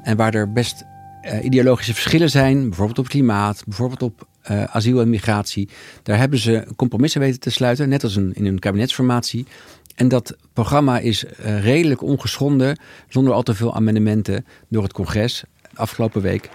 En 0.03 0.17
waar 0.17 0.35
er 0.35 0.53
best 0.53 0.85
uh, 1.23 1.45
ideologische 1.45 1.95
verschillen 1.95 2.31
zijn, 2.31 2.69
bijvoorbeeld 2.69 2.99
op 2.99 3.09
klimaat, 3.09 3.63
bijvoorbeeld 3.67 4.03
op 4.03 4.27
uh, 4.51 4.65
asiel 4.65 5.01
en 5.01 5.11
migratie, 5.11 5.69
daar 6.03 6.19
hebben 6.19 6.39
ze 6.39 6.67
compromissen 6.77 7.21
weten 7.21 7.41
te 7.41 7.51
sluiten, 7.51 7.89
net 7.89 8.03
als 8.03 8.17
in 8.17 8.47
een 8.47 8.59
kabinetsformatie. 8.59 9.47
En 9.95 10.09
dat 10.09 10.37
programma 10.53 10.99
is 10.99 11.25
uh, 11.25 11.63
redelijk 11.65 12.03
ongeschonden, 12.03 12.79
zonder 13.09 13.33
al 13.33 13.43
te 13.43 13.55
veel 13.55 13.75
amendementen, 13.75 14.47
door 14.69 14.83
het 14.83 14.93
congres 14.93 15.45
afgelopen 15.75 16.23
week 16.23 16.51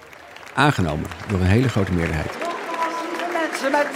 aangenomen. 0.57 1.09
Door 1.27 1.39
een 1.39 1.45
hele 1.45 1.69
grote 1.69 1.93
meerderheid. 1.93 2.31
Met 3.71 3.87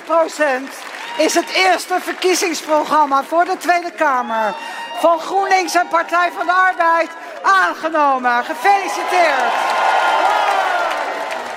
92,34 0.00 0.04
procent 0.04 0.70
is 1.18 1.34
het 1.34 1.50
eerste 1.54 1.98
verkiezingsprogramma 2.00 3.24
voor 3.24 3.44
de 3.44 3.56
Tweede 3.58 3.90
Kamer 3.90 4.54
van 5.00 5.18
GroenLinks 5.18 5.74
en 5.74 5.88
Partij 5.88 6.30
van 6.36 6.46
de 6.46 6.52
Arbeid 6.52 7.10
aangenomen. 7.42 8.44
Gefeliciteerd! 8.44 9.91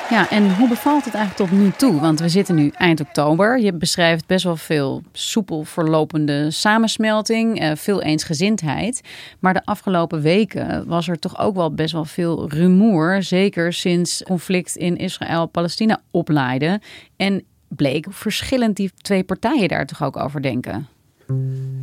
Ja, 0.10 0.30
en 0.30 0.56
hoe 0.56 0.68
bevalt 0.68 1.06
het 1.06 1.14
eigenlijk 1.14 1.50
tot 1.50 1.60
nu 1.60 1.72
toe? 1.72 2.00
Want 2.00 2.20
we 2.20 2.30
zitten 2.30 2.56
nu 2.56 2.72
eind 2.78 3.00
oktober. 3.00 3.60
Je 3.60 3.74
beschrijft 3.74 4.28
best 4.28 4.44
wel 4.44 4.56
veel 4.56 5.04
soepel 5.12 5.64
verlopende 5.64 6.52
samensmelting, 6.52 7.60
eh, 7.60 7.72
veel 7.76 8.02
eensgezindheid. 8.02 9.02
Maar 9.40 9.54
de 9.54 9.66
afgelopen 9.66 10.22
weken 10.22 10.88
was 10.88 11.08
er 11.08 11.20
toch 11.20 11.40
ook 11.40 11.56
wel 11.56 11.74
best 11.74 11.94
wel 11.94 12.06
veel 12.06 12.50
rumoer. 12.50 13.24
Zeker 13.24 13.74
sinds 13.74 14.24
conflict 14.24 14.76
in 14.76 14.98
Israël-Palestina 14.98 16.02
oplaaide. 16.12 16.82
En 17.16 17.44
bleek 17.68 18.08
verschillend 18.10 18.76
die 18.76 18.92
twee 18.98 19.24
partijen 19.24 19.68
daar 19.68 19.86
toch 19.86 20.04
ook 20.04 20.18
over 20.18 20.42
denken. 20.42 20.88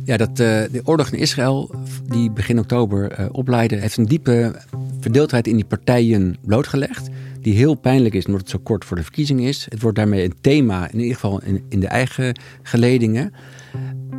Ja, 0.05 0.17
dat, 0.17 0.29
uh, 0.29 0.35
de 0.35 0.81
oorlog 0.83 1.09
in 1.11 1.19
Israël, 1.19 1.75
die 2.03 2.31
begin 2.31 2.59
oktober 2.59 3.19
uh, 3.45 3.59
heeft 3.67 3.97
een 3.97 4.05
diepe 4.05 4.61
verdeeldheid 4.99 5.47
in 5.47 5.55
die 5.55 5.65
partijen 5.65 6.35
blootgelegd. 6.41 7.09
Die 7.43 7.53
heel 7.53 7.75
pijnlijk 7.75 8.15
is, 8.15 8.25
omdat 8.25 8.41
het 8.41 8.49
zo 8.49 8.59
kort 8.63 8.85
voor 8.85 8.97
de 8.97 9.03
verkiezing 9.03 9.41
is. 9.41 9.67
Het 9.69 9.81
wordt 9.81 9.97
daarmee 9.97 10.23
een 10.23 10.35
thema, 10.41 10.91
in 10.91 10.99
ieder 10.99 11.13
geval 11.13 11.41
in, 11.41 11.63
in 11.69 11.79
de 11.79 11.87
eigen 11.87 12.39
geledingen. 12.61 13.33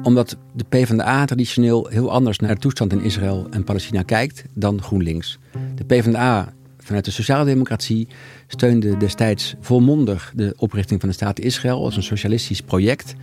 Omdat 0.02 0.36
de 0.52 0.64
PvdA 0.68 1.24
traditioneel 1.24 1.86
heel 1.86 2.12
anders 2.12 2.38
naar 2.38 2.54
de 2.54 2.60
toestand 2.60 2.92
in 2.92 3.00
Israël 3.00 3.46
en 3.50 3.64
Palestina 3.64 4.02
kijkt 4.02 4.44
dan 4.54 4.82
GroenLinks. 4.82 5.38
De 5.74 5.84
PvdA 5.84 6.54
vanuit 6.78 7.04
de 7.04 7.10
sociaaldemocratie 7.10 8.08
steunde 8.46 8.96
destijds 8.96 9.54
volmondig 9.60 10.32
de 10.34 10.54
oprichting 10.56 11.00
van 11.00 11.08
de 11.08 11.14
staat 11.14 11.40
Israël 11.40 11.84
als 11.84 11.96
een 11.96 12.02
socialistisch 12.02 12.60
project. 12.60 13.14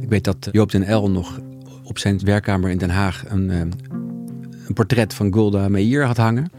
Ik 0.00 0.08
weet 0.08 0.24
dat 0.24 0.48
Joop 0.52 0.70
den 0.70 0.82
El 0.82 1.10
nog 1.10 1.40
op 1.84 1.98
zijn 1.98 2.20
werkkamer 2.24 2.70
in 2.70 2.78
Den 2.78 2.90
Haag 2.90 3.24
een, 3.28 3.50
eh, 3.50 3.58
een 4.66 4.74
portret 4.74 5.14
van 5.14 5.32
Golda 5.32 5.68
Meir 5.68 6.06
had 6.06 6.16
hangen. 6.16 6.50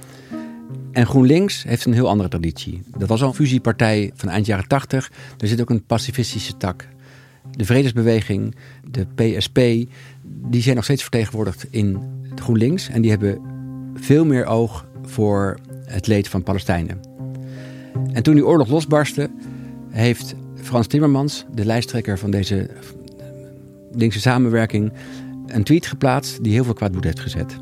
En 0.95 1.05
GroenLinks 1.05 1.63
heeft 1.63 1.85
een 1.85 1.93
heel 1.93 2.09
andere 2.09 2.29
traditie. 2.29 2.81
Dat 2.97 3.09
was 3.09 3.21
al 3.21 3.27
een 3.27 3.33
fusiepartij 3.33 4.11
van 4.15 4.29
eind 4.29 4.45
jaren 4.45 4.67
80. 4.67 5.11
Er 5.37 5.47
zit 5.47 5.61
ook 5.61 5.69
een 5.69 5.85
pacifistische 5.85 6.57
tak. 6.57 6.87
De 7.51 7.65
Vredesbeweging, 7.65 8.55
de 8.91 9.05
PSP, 9.15 9.59
die 10.23 10.61
zijn 10.61 10.75
nog 10.75 10.83
steeds 10.83 11.01
vertegenwoordigd 11.01 11.67
in 11.69 11.99
GroenLinks. 12.35 12.89
En 12.89 13.01
die 13.01 13.11
hebben 13.11 13.39
veel 13.95 14.25
meer 14.25 14.45
oog 14.45 14.85
voor 15.05 15.57
het 15.85 16.07
leed 16.07 16.27
van 16.27 16.43
Palestijnen. 16.43 16.99
En 18.13 18.23
toen 18.23 18.35
die 18.35 18.45
oorlog 18.45 18.67
losbarstte, 18.67 19.29
heeft 19.89 20.35
Frans 20.61 20.87
Timmermans, 20.87 21.45
de 21.53 21.65
lijsttrekker 21.65 22.19
van 22.19 22.31
deze 22.31 22.69
linkse 23.91 24.19
samenwerking, 24.19 24.93
een 25.47 25.63
tweet 25.63 25.85
geplaatst 25.85 26.43
die 26.43 26.53
heel 26.53 26.63
veel 26.63 26.73
kwaad 26.73 26.91
heeft 26.99 27.19
gezet. 27.19 27.57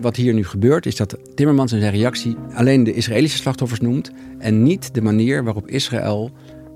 Wat 0.00 0.16
hier 0.16 0.34
nu 0.34 0.44
gebeurt 0.44 0.86
is 0.86 0.96
dat 0.96 1.18
Timmermans 1.34 1.72
in 1.72 1.80
zijn 1.80 1.92
reactie 1.92 2.36
alleen 2.54 2.84
de 2.84 2.94
Israëlische 2.94 3.36
slachtoffers 3.36 3.80
noemt 3.80 4.10
en 4.38 4.62
niet 4.62 4.94
de 4.94 5.02
manier 5.02 5.44
waarop 5.44 5.68
Israël 5.68 6.30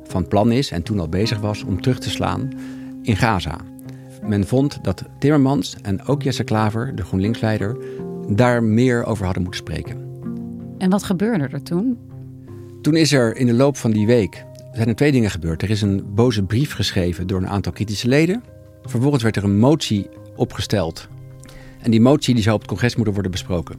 van 0.04 0.28
plan 0.28 0.52
is 0.52 0.70
en 0.70 0.82
toen 0.82 1.00
al 1.00 1.08
bezig 1.08 1.38
was 1.38 1.64
om 1.64 1.80
terug 1.80 1.98
te 1.98 2.10
slaan 2.10 2.50
in 3.02 3.16
Gaza. 3.16 3.58
Men 4.22 4.46
vond 4.46 4.84
dat 4.84 5.02
Timmermans 5.18 5.76
en 5.82 6.06
ook 6.06 6.22
Jesse 6.22 6.44
Klaver, 6.44 6.96
de 6.96 7.04
GroenLinks-leider, 7.04 7.76
daar 8.28 8.62
meer 8.62 9.04
over 9.04 9.24
hadden 9.24 9.42
moeten 9.42 9.62
spreken. 9.62 9.96
En 10.78 10.90
wat 10.90 11.02
gebeurde 11.02 11.48
er 11.50 11.62
toen? 11.62 11.98
Toen 12.82 12.96
is 12.96 13.12
er 13.12 13.36
in 13.36 13.46
de 13.46 13.54
loop 13.54 13.76
van 13.76 13.90
die 13.90 14.06
week 14.06 14.44
zijn 14.76 14.88
er 14.88 14.94
twee 14.94 15.12
dingen 15.12 15.30
gebeurd. 15.30 15.62
Er 15.62 15.70
is 15.70 15.82
een 15.82 16.04
boze 16.14 16.42
brief 16.42 16.72
geschreven 16.72 17.26
door 17.26 17.38
een 17.38 17.48
aantal 17.48 17.72
kritische 17.72 18.08
leden. 18.08 18.42
Vervolgens 18.82 19.22
werd 19.22 19.36
er 19.36 19.44
een 19.44 19.58
motie 19.58 20.06
opgesteld. 20.36 21.08
En 21.86 21.92
die 21.92 22.00
motie 22.00 22.34
die 22.34 22.42
zou 22.42 22.54
op 22.54 22.60
het 22.60 22.70
congres 22.70 22.94
moeten 22.94 23.12
worden 23.12 23.32
besproken. 23.32 23.76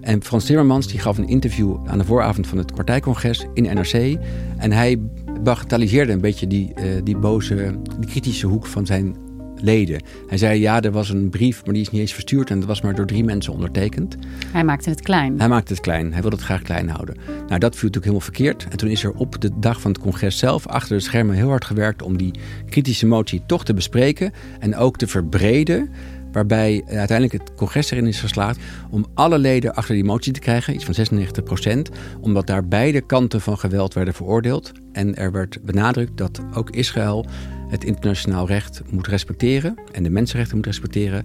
En 0.00 0.22
Frans 0.22 0.44
Timmermans 0.44 0.86
die 0.86 1.00
gaf 1.00 1.18
een 1.18 1.28
interview 1.28 1.76
aan 1.86 1.98
de 1.98 2.04
vooravond 2.04 2.46
van 2.46 2.58
het 2.58 2.74
partijcongres 2.74 3.46
in 3.54 3.62
NRC. 3.62 4.18
En 4.56 4.72
hij 4.72 4.98
bagatelliseerde 5.42 6.12
een 6.12 6.20
beetje 6.20 6.46
die, 6.46 6.72
uh, 6.78 6.84
die 7.04 7.16
boze, 7.16 7.78
die 7.98 8.10
kritische 8.10 8.46
hoek 8.46 8.66
van 8.66 8.86
zijn 8.86 9.16
leden. 9.56 10.02
Hij 10.26 10.38
zei 10.38 10.60
ja, 10.60 10.82
er 10.82 10.90
was 10.90 11.08
een 11.08 11.30
brief, 11.30 11.64
maar 11.64 11.74
die 11.74 11.82
is 11.82 11.90
niet 11.90 12.00
eens 12.00 12.12
verstuurd 12.12 12.50
en 12.50 12.58
dat 12.58 12.68
was 12.68 12.80
maar 12.80 12.94
door 12.94 13.06
drie 13.06 13.24
mensen 13.24 13.52
ondertekend. 13.52 14.16
Hij 14.52 14.64
maakte 14.64 14.90
het 14.90 15.00
klein. 15.00 15.38
Hij 15.38 15.48
maakte 15.48 15.72
het 15.72 15.82
klein. 15.82 16.12
Hij 16.12 16.20
wilde 16.20 16.36
het 16.36 16.44
graag 16.44 16.62
klein 16.62 16.88
houden. 16.88 17.16
Nou, 17.26 17.58
dat 17.58 17.76
viel 17.76 17.88
natuurlijk 17.88 18.04
helemaal 18.04 18.20
verkeerd. 18.20 18.66
En 18.70 18.76
toen 18.76 18.88
is 18.88 19.04
er 19.04 19.12
op 19.12 19.40
de 19.40 19.50
dag 19.56 19.80
van 19.80 19.90
het 19.90 20.00
congres 20.00 20.38
zelf 20.38 20.66
achter 20.66 20.96
de 20.96 21.02
schermen 21.02 21.34
heel 21.34 21.48
hard 21.48 21.64
gewerkt 21.64 22.02
om 22.02 22.16
die 22.16 22.32
kritische 22.68 23.06
motie 23.06 23.42
toch 23.46 23.64
te 23.64 23.74
bespreken 23.74 24.32
en 24.58 24.76
ook 24.76 24.96
te 24.96 25.06
verbreden. 25.06 25.90
Waarbij 26.32 26.82
uiteindelijk 26.86 27.32
het 27.32 27.54
congres 27.54 27.90
erin 27.90 28.06
is 28.06 28.20
geslaagd 28.20 28.58
om 28.90 29.06
alle 29.14 29.38
leden 29.38 29.74
achter 29.74 29.94
die 29.94 30.04
motie 30.04 30.32
te 30.32 30.40
krijgen, 30.40 30.74
iets 30.74 30.84
van 30.84 30.94
96 30.94 31.44
procent. 31.44 31.90
Omdat 32.20 32.46
daar 32.46 32.68
beide 32.68 33.00
kanten 33.00 33.40
van 33.40 33.58
geweld 33.58 33.94
werden 33.94 34.14
veroordeeld. 34.14 34.72
En 34.92 35.16
er 35.16 35.32
werd 35.32 35.58
benadrukt 35.62 36.16
dat 36.16 36.40
ook 36.54 36.70
Israël 36.70 37.26
het 37.68 37.84
internationaal 37.84 38.46
recht 38.46 38.82
moet 38.90 39.06
respecteren 39.06 39.74
en 39.92 40.02
de 40.02 40.10
mensenrechten 40.10 40.56
moet 40.56 40.66
respecteren 40.66 41.24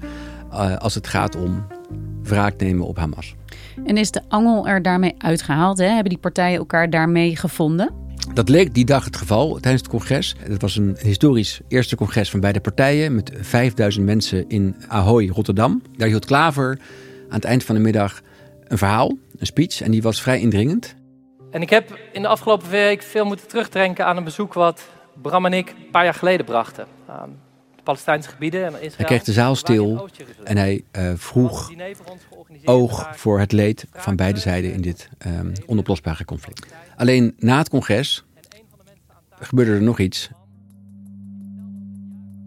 uh, 0.52 0.76
als 0.76 0.96
het 0.96 1.08
gaat 1.08 1.36
om 1.36 1.66
wraak 2.24 2.60
nemen 2.60 2.88
op 2.88 2.98
Hamas. 2.98 3.36
En 3.86 3.98
is 3.98 4.12
de 4.12 4.22
angel 4.28 4.68
er 4.68 4.82
daarmee 4.82 5.16
uitgehaald? 5.18 5.78
Hè? 5.78 5.86
Hebben 5.86 6.10
die 6.10 6.18
partijen 6.18 6.58
elkaar 6.58 6.90
daarmee 6.90 7.36
gevonden? 7.36 8.05
Dat 8.34 8.50
leek 8.50 8.74
die 8.74 8.86
dag 8.86 9.06
het 9.06 9.18
geval 9.18 9.58
tijdens 9.60 9.82
het 9.82 9.92
congres. 9.92 10.36
Het 10.40 10.62
was 10.62 10.76
een 10.76 10.98
historisch 11.00 11.60
eerste 11.68 11.96
congres 11.96 12.30
van 12.30 12.40
beide 12.40 12.60
partijen 12.60 13.16
met 13.16 13.32
5000 13.42 14.06
mensen 14.06 14.50
in 14.50 14.76
Ahoy, 14.88 15.30
Rotterdam. 15.30 15.82
Daar 15.98 16.08
hield 16.08 16.26
Klaver 16.26 16.80
aan 17.30 17.36
het 17.36 17.46
eind 17.46 17.64
van 17.64 17.76
de 17.76 17.82
middag 17.82 18.22
een 18.68 18.78
verhaal, 18.78 19.18
een 19.38 19.46
speech, 19.46 19.82
en 19.82 19.92
die 19.92 20.02
was 20.02 20.22
vrij 20.22 20.40
indringend. 20.40 20.96
En 21.52 21.62
ik 21.62 21.70
heb 21.70 22.00
in 22.14 22.22
de 22.22 22.28
afgelopen 22.28 22.70
week 22.70 23.02
veel 23.02 23.26
moeten 23.26 23.48
terugdenken 23.48 24.06
aan 24.06 24.18
een 24.18 24.24
bezoek 24.24 24.54
wat 24.54 24.90
Bram 25.22 25.46
en 25.46 25.54
ik 25.54 25.70
een 25.70 25.92
paar 25.92 26.04
jaar 26.04 26.14
geleden 26.14 26.46
brachten. 26.46 26.88
Palestijnse 27.86 28.30
gebieden 28.30 28.66
en 28.66 28.74
Israël. 28.74 28.94
Hij 28.96 29.06
kreeg 29.06 29.24
de 29.24 29.32
zaal 29.32 29.56
stil 29.56 30.10
en 30.44 30.58
hij 30.58 30.84
uh, 30.92 31.12
vroeg 31.16 31.72
oog 32.64 33.18
voor 33.18 33.40
het 33.40 33.52
leed 33.52 33.86
van 33.94 34.16
beide 34.16 34.40
zijden 34.40 34.74
in 34.74 34.82
dit 34.82 35.10
um, 35.28 35.52
onoplosbare 35.66 36.26
conflict. 36.26 36.66
Alleen 36.96 37.34
na 37.38 37.58
het 37.58 37.70
congres 37.70 38.26
gebeurde 39.40 39.72
er 39.72 39.82
nog 39.82 40.00
iets. 40.00 40.30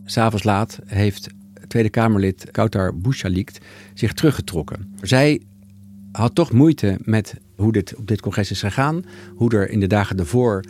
S'avonds 0.04 0.44
laat 0.44 0.78
heeft 0.86 1.28
Tweede 1.66 1.90
Kamerlid 1.90 2.50
Kautar 2.50 2.96
Bouchalikt 2.96 3.58
zich 3.94 4.12
teruggetrokken. 4.12 4.94
Zij 5.00 5.42
had 6.12 6.34
toch 6.34 6.52
moeite 6.52 6.98
met 7.00 7.34
hoe 7.56 7.72
dit 7.72 7.94
op 7.94 8.06
dit 8.06 8.20
congres 8.20 8.50
is 8.50 8.60
gegaan. 8.60 9.04
Hoe 9.34 9.52
er 9.52 9.70
in 9.70 9.80
de 9.80 9.86
dagen 9.86 10.16
daarvoor 10.16 10.64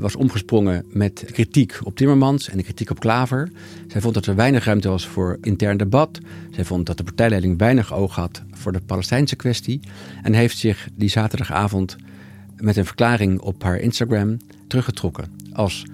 was 0.00 0.16
omgesprongen 0.16 0.84
met 0.88 1.24
kritiek 1.32 1.80
op 1.82 1.96
Timmermans 1.96 2.48
en 2.48 2.56
de 2.56 2.62
kritiek 2.62 2.90
op 2.90 3.00
Klaver. 3.00 3.50
Zij 3.88 4.00
vond 4.00 4.14
dat 4.14 4.26
er 4.26 4.34
weinig 4.34 4.64
ruimte 4.64 4.88
was 4.88 5.06
voor 5.06 5.38
intern 5.40 5.76
debat. 5.76 6.18
Zij 6.50 6.64
vond 6.64 6.86
dat 6.86 6.96
de 6.96 7.04
partijleiding 7.04 7.58
weinig 7.58 7.94
oog 7.94 8.14
had 8.14 8.42
voor 8.50 8.72
de 8.72 8.80
Palestijnse 8.86 9.36
kwestie. 9.36 9.80
En 10.22 10.32
heeft 10.32 10.58
zich 10.58 10.88
die 10.94 11.08
zaterdagavond 11.08 11.96
met 12.56 12.76
een 12.76 12.86
verklaring 12.86 13.40
op 13.40 13.62
haar 13.62 13.78
Instagram 13.78 14.36
teruggetrokken 14.66 15.24
als 15.52 15.84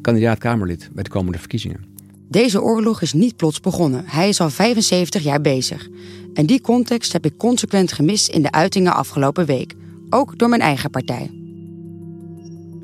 kandidaat 0.00 0.38
Kamerlid 0.38 0.88
bij 0.92 1.02
de 1.02 1.10
komende 1.10 1.38
verkiezingen. 1.38 1.84
Deze 2.28 2.62
oorlog 2.62 3.02
is 3.02 3.12
niet 3.12 3.36
plots 3.36 3.60
begonnen. 3.60 4.04
Hij 4.06 4.28
is 4.28 4.40
al 4.40 4.50
75 4.50 5.22
jaar 5.22 5.40
bezig. 5.40 5.88
En 6.34 6.46
die 6.46 6.60
context 6.60 7.12
heb 7.12 7.24
ik 7.24 7.36
consequent 7.36 7.92
gemist 7.92 8.28
in 8.28 8.42
de 8.42 8.50
uitingen 8.50 8.94
afgelopen 8.94 9.46
week. 9.46 9.74
Ook 10.10 10.38
door 10.38 10.48
mijn 10.48 10.60
eigen 10.60 10.90
partij. 10.90 11.41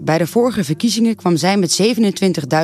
Bij 0.01 0.19
de 0.19 0.27
vorige 0.27 0.65
verkiezingen 0.65 1.17
kwam 1.17 1.37
zij 1.37 1.57
met 1.57 1.83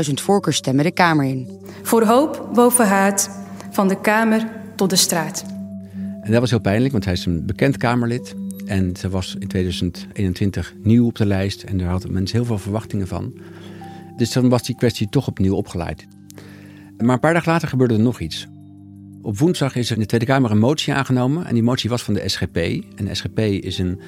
27.000 0.08 0.14
voorkeurstemmen 0.14 0.84
de 0.84 0.90
Kamer 0.90 1.24
in. 1.24 1.48
Voor 1.82 2.04
hoop 2.04 2.48
boven 2.54 2.86
haat, 2.86 3.30
van 3.70 3.88
de 3.88 4.00
Kamer 4.00 4.48
tot 4.76 4.90
de 4.90 4.96
straat. 4.96 5.44
En 6.22 6.30
dat 6.30 6.40
was 6.40 6.50
heel 6.50 6.60
pijnlijk, 6.60 6.92
want 6.92 7.04
hij 7.04 7.12
is 7.12 7.26
een 7.26 7.46
bekend 7.46 7.76
Kamerlid. 7.76 8.34
En 8.66 8.96
ze 8.96 9.08
was 9.08 9.36
in 9.38 9.48
2021 9.48 10.74
nieuw 10.82 11.06
op 11.06 11.16
de 11.16 11.26
lijst 11.26 11.62
en 11.62 11.78
daar 11.78 11.88
hadden 11.88 12.12
mensen 12.12 12.36
heel 12.36 12.46
veel 12.46 12.58
verwachtingen 12.58 13.06
van. 13.06 13.32
Dus 14.16 14.32
dan 14.32 14.48
was 14.48 14.62
die 14.62 14.76
kwestie 14.76 15.08
toch 15.08 15.26
opnieuw 15.26 15.54
opgeleid. 15.54 16.06
Maar 16.98 17.14
een 17.14 17.20
paar 17.20 17.34
dagen 17.34 17.52
later 17.52 17.68
gebeurde 17.68 17.94
er 17.94 18.00
nog 18.00 18.20
iets. 18.20 18.46
Op 19.22 19.38
woensdag 19.38 19.76
is 19.76 19.88
er 19.88 19.94
in 19.94 20.00
de 20.00 20.06
Tweede 20.06 20.26
Kamer 20.26 20.50
een 20.50 20.58
motie 20.58 20.94
aangenomen. 20.94 21.46
En 21.46 21.54
die 21.54 21.62
motie 21.62 21.90
was 21.90 22.02
van 22.02 22.14
de 22.14 22.28
SGP. 22.28 22.56
En 22.56 23.04
de 23.04 23.14
SGP 23.14 23.38
is 23.38 23.78
een 23.78 24.00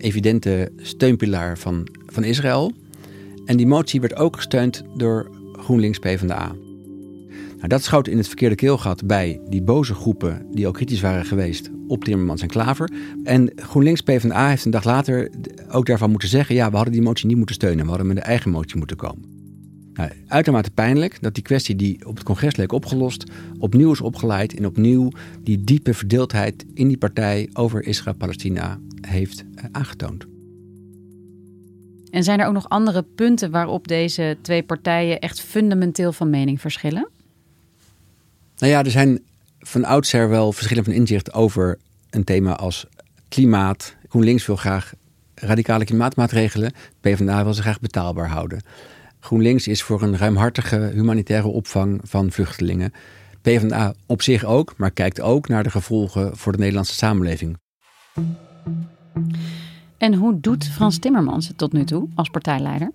evidente 0.00 0.72
steunpilaar 0.76 1.58
van, 1.58 1.88
van 2.06 2.24
Israël. 2.24 2.72
En 3.44 3.56
die 3.56 3.66
motie 3.66 4.00
werd 4.00 4.16
ook 4.16 4.36
gesteund 4.36 4.82
door 4.96 5.30
GroenLinks 5.52 5.98
PvdA. 5.98 6.52
Nou, 7.56 7.68
dat 7.68 7.82
schoot 7.82 8.08
in 8.08 8.16
het 8.16 8.26
verkeerde 8.26 8.54
keelgat 8.54 9.06
bij 9.06 9.40
die 9.48 9.62
boze 9.62 9.94
groepen 9.94 10.46
die 10.52 10.66
ook 10.66 10.74
kritisch 10.74 11.00
waren 11.00 11.24
geweest 11.24 11.70
op 11.88 12.04
Timmermans 12.04 12.42
en 12.42 12.48
Klaver. 12.48 12.90
En 13.24 13.52
GroenLinks 13.56 14.00
PvdA 14.00 14.48
heeft 14.48 14.64
een 14.64 14.70
dag 14.70 14.84
later 14.84 15.30
ook 15.70 15.86
daarvan 15.86 16.10
moeten 16.10 16.28
zeggen: 16.28 16.54
ja, 16.54 16.70
we 16.70 16.76
hadden 16.76 16.94
die 16.94 17.02
motie 17.02 17.26
niet 17.26 17.36
moeten 17.36 17.54
steunen, 17.54 17.82
we 17.84 17.88
hadden 17.88 18.06
met 18.06 18.16
een 18.16 18.22
eigen 18.22 18.50
motie 18.50 18.76
moeten 18.76 18.96
komen. 18.96 19.39
Nou, 20.00 20.12
uitermate 20.26 20.70
pijnlijk 20.70 21.18
dat 21.20 21.34
die 21.34 21.42
kwestie 21.42 21.76
die 21.76 22.06
op 22.06 22.14
het 22.14 22.24
congres 22.24 22.56
leek 22.56 22.72
opgelost, 22.72 23.24
opnieuw 23.58 23.92
is 23.92 24.00
opgeleid 24.00 24.54
en 24.54 24.66
opnieuw 24.66 25.10
die 25.40 25.64
diepe 25.64 25.94
verdeeldheid 25.94 26.64
in 26.74 26.88
die 26.88 26.98
partij 26.98 27.48
over 27.52 27.86
Israël-Palestina 27.86 28.78
heeft 29.00 29.44
eh, 29.54 29.64
aangetoond. 29.72 30.26
En 32.10 32.24
zijn 32.24 32.40
er 32.40 32.46
ook 32.46 32.52
nog 32.52 32.68
andere 32.68 33.02
punten 33.02 33.50
waarop 33.50 33.88
deze 33.88 34.36
twee 34.42 34.62
partijen 34.62 35.20
echt 35.20 35.40
fundamenteel 35.40 36.12
van 36.12 36.30
mening 36.30 36.60
verschillen? 36.60 37.08
Nou 38.56 38.72
ja, 38.72 38.84
er 38.84 38.90
zijn 38.90 39.20
van 39.58 39.84
oudsher 39.84 40.28
wel 40.28 40.52
verschillen 40.52 40.84
van 40.84 40.92
inzicht 40.92 41.32
over 41.32 41.78
een 42.10 42.24
thema 42.24 42.56
als 42.56 42.86
klimaat. 43.28 43.96
GroenLinks 44.08 44.46
wil 44.46 44.56
graag 44.56 44.92
radicale 45.34 45.84
klimaatmaatregelen. 45.84 46.72
PvdA 47.00 47.44
wil 47.44 47.54
ze 47.54 47.62
graag 47.62 47.80
betaalbaar 47.80 48.28
houden. 48.28 48.60
GroenLinks 49.20 49.68
is 49.68 49.82
voor 49.82 50.02
een 50.02 50.16
ruimhartige 50.16 50.90
humanitaire 50.94 51.48
opvang 51.48 52.00
van 52.04 52.30
vluchtelingen. 52.30 52.92
PvdA 53.42 53.94
op 54.06 54.22
zich 54.22 54.44
ook, 54.44 54.74
maar 54.76 54.90
kijkt 54.90 55.20
ook 55.20 55.48
naar 55.48 55.62
de 55.62 55.70
gevolgen 55.70 56.36
voor 56.36 56.52
de 56.52 56.58
Nederlandse 56.58 56.94
samenleving. 56.94 57.56
En 59.98 60.14
hoe 60.14 60.40
doet 60.40 60.68
Frans 60.68 60.98
Timmermans 60.98 61.48
het 61.48 61.58
tot 61.58 61.72
nu 61.72 61.84
toe 61.84 62.08
als 62.14 62.28
partijleider? 62.28 62.90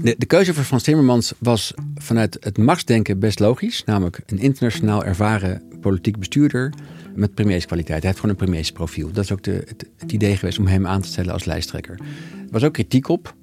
De, 0.00 0.14
de, 0.18 0.26
keuze 0.26 0.54
voor 0.54 0.64
Frans 0.64 0.82
Timmermans 0.82 1.32
was 1.38 1.74
vanuit 1.94 2.36
het 2.40 2.58
machtsdenken 2.58 3.18
best 3.18 3.40
logisch. 3.40 3.84
Namelijk 3.84 4.20
een 4.26 4.38
internationaal 4.38 5.04
ervaren 5.04 5.62
politiek 5.80 6.18
bestuurder 6.18 6.72
met 7.14 7.34
premierskwaliteit. 7.34 7.98
Hij 7.98 8.08
heeft 8.08 8.20
gewoon 8.20 8.36
een 8.36 8.44
premiersprofiel. 8.44 9.12
Dat 9.12 9.24
is 9.24 9.32
ook 9.32 9.42
de, 9.42 9.64
het, 9.66 9.90
het, 9.98 10.12
idee 10.12 10.36
geweest 10.36 10.58
om 10.58 10.66
hem 10.66 10.86
aan 10.86 11.00
te 11.00 11.08
stellen 11.08 11.32
als 11.32 11.44
lijsttrekker. 11.44 11.94
Er 12.32 12.50
was 12.50 12.64
ook 12.64 12.72
kritiek 12.72 13.08
op 13.08 13.34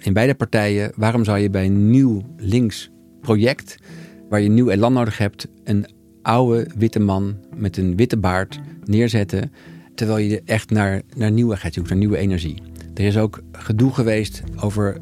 in 0.00 0.12
beide 0.12 0.34
partijen, 0.34 0.92
waarom 0.96 1.24
zou 1.24 1.38
je 1.38 1.50
bij 1.50 1.66
een 1.66 1.90
nieuw 1.90 2.22
links 2.36 2.90
project, 3.20 3.76
waar 4.28 4.40
je 4.40 4.48
nieuw 4.48 4.68
elan 4.68 4.92
nodig 4.92 5.18
hebt, 5.18 5.48
een 5.64 5.86
oude 6.22 6.66
witte 6.76 6.98
man 6.98 7.36
met 7.56 7.76
een 7.76 7.96
witte 7.96 8.16
baard 8.16 8.60
neerzetten, 8.84 9.52
terwijl 9.94 10.18
je 10.18 10.42
echt 10.44 10.70
naar, 10.70 11.02
naar 11.16 11.32
nieuwigheid 11.32 11.74
zoekt, 11.74 11.88
naar 11.88 11.98
nieuwe 11.98 12.16
energie. 12.16 12.62
Er 12.94 13.04
is 13.04 13.16
ook 13.16 13.42
gedoe 13.52 13.92
geweest 13.92 14.42
over 14.60 14.96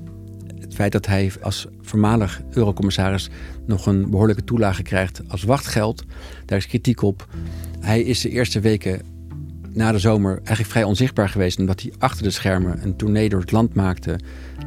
het 0.61 0.75
feit 0.75 0.93
dat 0.93 1.07
hij 1.07 1.33
als 1.41 1.67
voormalig 1.81 2.43
eurocommissaris 2.51 3.31
nog 3.67 3.87
een 3.87 4.11
behoorlijke 4.11 4.45
toelage 4.45 4.83
krijgt 4.83 5.23
als 5.29 5.43
wachtgeld. 5.43 6.05
Daar 6.45 6.59
is 6.59 6.67
kritiek 6.67 7.03
op. 7.03 7.29
Hij 7.81 8.03
is 8.03 8.21
de 8.21 8.31
eerste 8.31 8.61
weken 8.61 9.01
na 9.77 9.93
de 9.93 9.99
zomer 9.99 10.37
eigenlijk 10.37 10.69
vrij 10.69 10.85
onzichtbaar 10.85 11.29
geweest. 11.29 11.59
Omdat 11.59 11.81
hij 11.81 11.93
achter 11.99 12.23
de 12.23 12.31
schermen 12.31 12.79
een 12.83 12.97
tournee 12.97 13.29
door 13.29 13.41
het 13.41 13.53
land 13.53 13.75
maakte. 13.75 14.19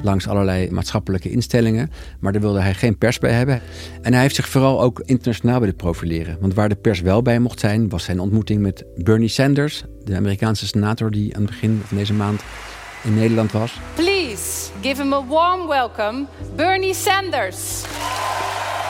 Langs 0.02 0.28
allerlei 0.28 0.72
maatschappelijke 0.72 1.30
instellingen. 1.30 1.92
Maar 2.20 2.32
daar 2.32 2.42
wilde 2.42 2.60
hij 2.60 2.74
geen 2.74 2.98
pers 2.98 3.18
bij 3.18 3.32
hebben. 3.32 3.62
En 4.02 4.14
hij 4.14 4.22
heeft 4.22 4.36
zich 4.36 4.50
vooral 4.50 4.82
ook 4.82 5.02
internationaal 5.06 5.60
willen 5.60 5.76
profileren. 5.76 6.38
Want 6.40 6.54
waar 6.54 6.70
de 6.70 6.76
pers 6.76 7.02
wel 7.02 7.22
bij 7.22 7.40
mocht 7.40 7.60
zijn, 7.60 7.90
was 7.90 8.04
zijn 8.04 8.20
ontmoeting 8.20 8.62
met 8.62 8.86
Bernie 8.96 9.30
Sanders. 9.30 9.84
De 10.04 10.16
Amerikaanse 10.16 10.68
senator 10.68 11.12
die 11.12 11.36
aan 11.36 11.42
het 11.42 11.52
begin 11.52 11.82
van 11.86 11.98
deze 11.98 12.14
maand 12.14 12.42
in 13.04 13.16
Nederland 13.16 13.52
was. 13.52 13.80
Please 13.94 14.72
give 14.82 15.02
him 15.02 15.14
a 15.14 15.26
warm 15.26 15.68
welcome, 15.68 16.26
Bernie 16.56 16.94
Sanders. 16.94 17.84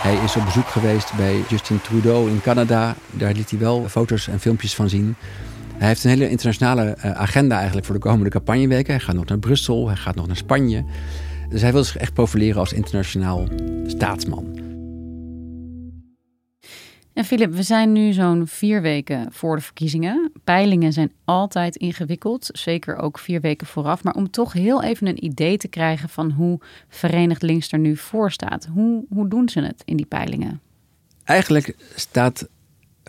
Hij 0.02 0.16
is 0.24 0.36
op 0.36 0.46
bezoek 0.46 0.68
geweest 0.68 1.14
bij 1.18 1.44
Justin 1.50 1.82
Trudeau 1.82 2.30
in 2.30 2.42
Canada. 2.42 2.96
Daar 3.12 3.34
liet 3.34 3.50
hij 3.50 3.60
wel 3.60 3.90
foto's 3.90 4.28
en 4.28 4.40
filmpjes 4.40 4.76
van 4.76 4.90
zien. 4.90 5.16
Hij 5.80 5.88
heeft 5.88 6.04
een 6.04 6.10
hele 6.10 6.30
internationale 6.30 6.84
eh, 6.84 7.12
agenda 7.12 7.56
eigenlijk 7.56 7.86
voor 7.86 7.96
de 7.96 8.02
komende 8.02 8.30
campagneweken. 8.30 8.94
Hij 8.94 9.04
gaat 9.04 9.16
nog 9.16 9.26
naar 9.26 9.40
Brussel, 9.40 9.88
hij 9.88 9.96
gaat 9.96 10.16
nog 10.16 10.28
naar 10.28 10.36
Spanje. 10.36 10.86
Dus 11.50 11.62
hij 11.62 11.72
wil 11.72 11.84
zich 11.84 11.98
echt 11.98 12.14
profileren 12.14 12.60
als 12.60 12.74
internationaal 12.74 13.48
staatsman. 13.86 14.60
En 17.14 17.26
Filip, 17.26 17.54
we 17.54 17.64
zijn 17.64 17.92
nu 17.92 18.14
zo'n 18.14 18.48
vier 18.48 18.82
weken 18.82 19.28
voor 19.32 19.56
de 19.56 19.62
verkiezingen. 19.62 20.32
Peilingen 20.44 20.94
zijn 20.94 21.12
altijd 21.26 21.76
ingewikkeld, 21.76 22.50
zeker 22.52 22.96
ook 22.96 23.20
vier 23.20 23.42
weken 23.42 23.68
vooraf. 23.68 24.04
Maar 24.04 24.14
om 24.14 24.32
toch 24.32 24.54
heel 24.54 24.84
even 24.84 25.08
een 25.08 25.24
idee 25.26 25.58
te 25.58 25.68
krijgen 25.68 26.10
van 26.10 26.32
hoe 26.32 26.60
Verenigd 26.90 27.42
Links 27.42 27.72
er 27.72 27.80
nu 27.80 27.98
voor 27.98 28.32
staat. 28.32 28.68
Hoe, 28.74 29.06
hoe 29.10 29.28
doen 29.28 29.50
ze 29.50 29.62
het 29.62 29.82
in 29.86 29.98
die 29.98 30.06
peilingen? 30.06 30.62
Eigenlijk 31.24 31.76
staat 31.96 32.48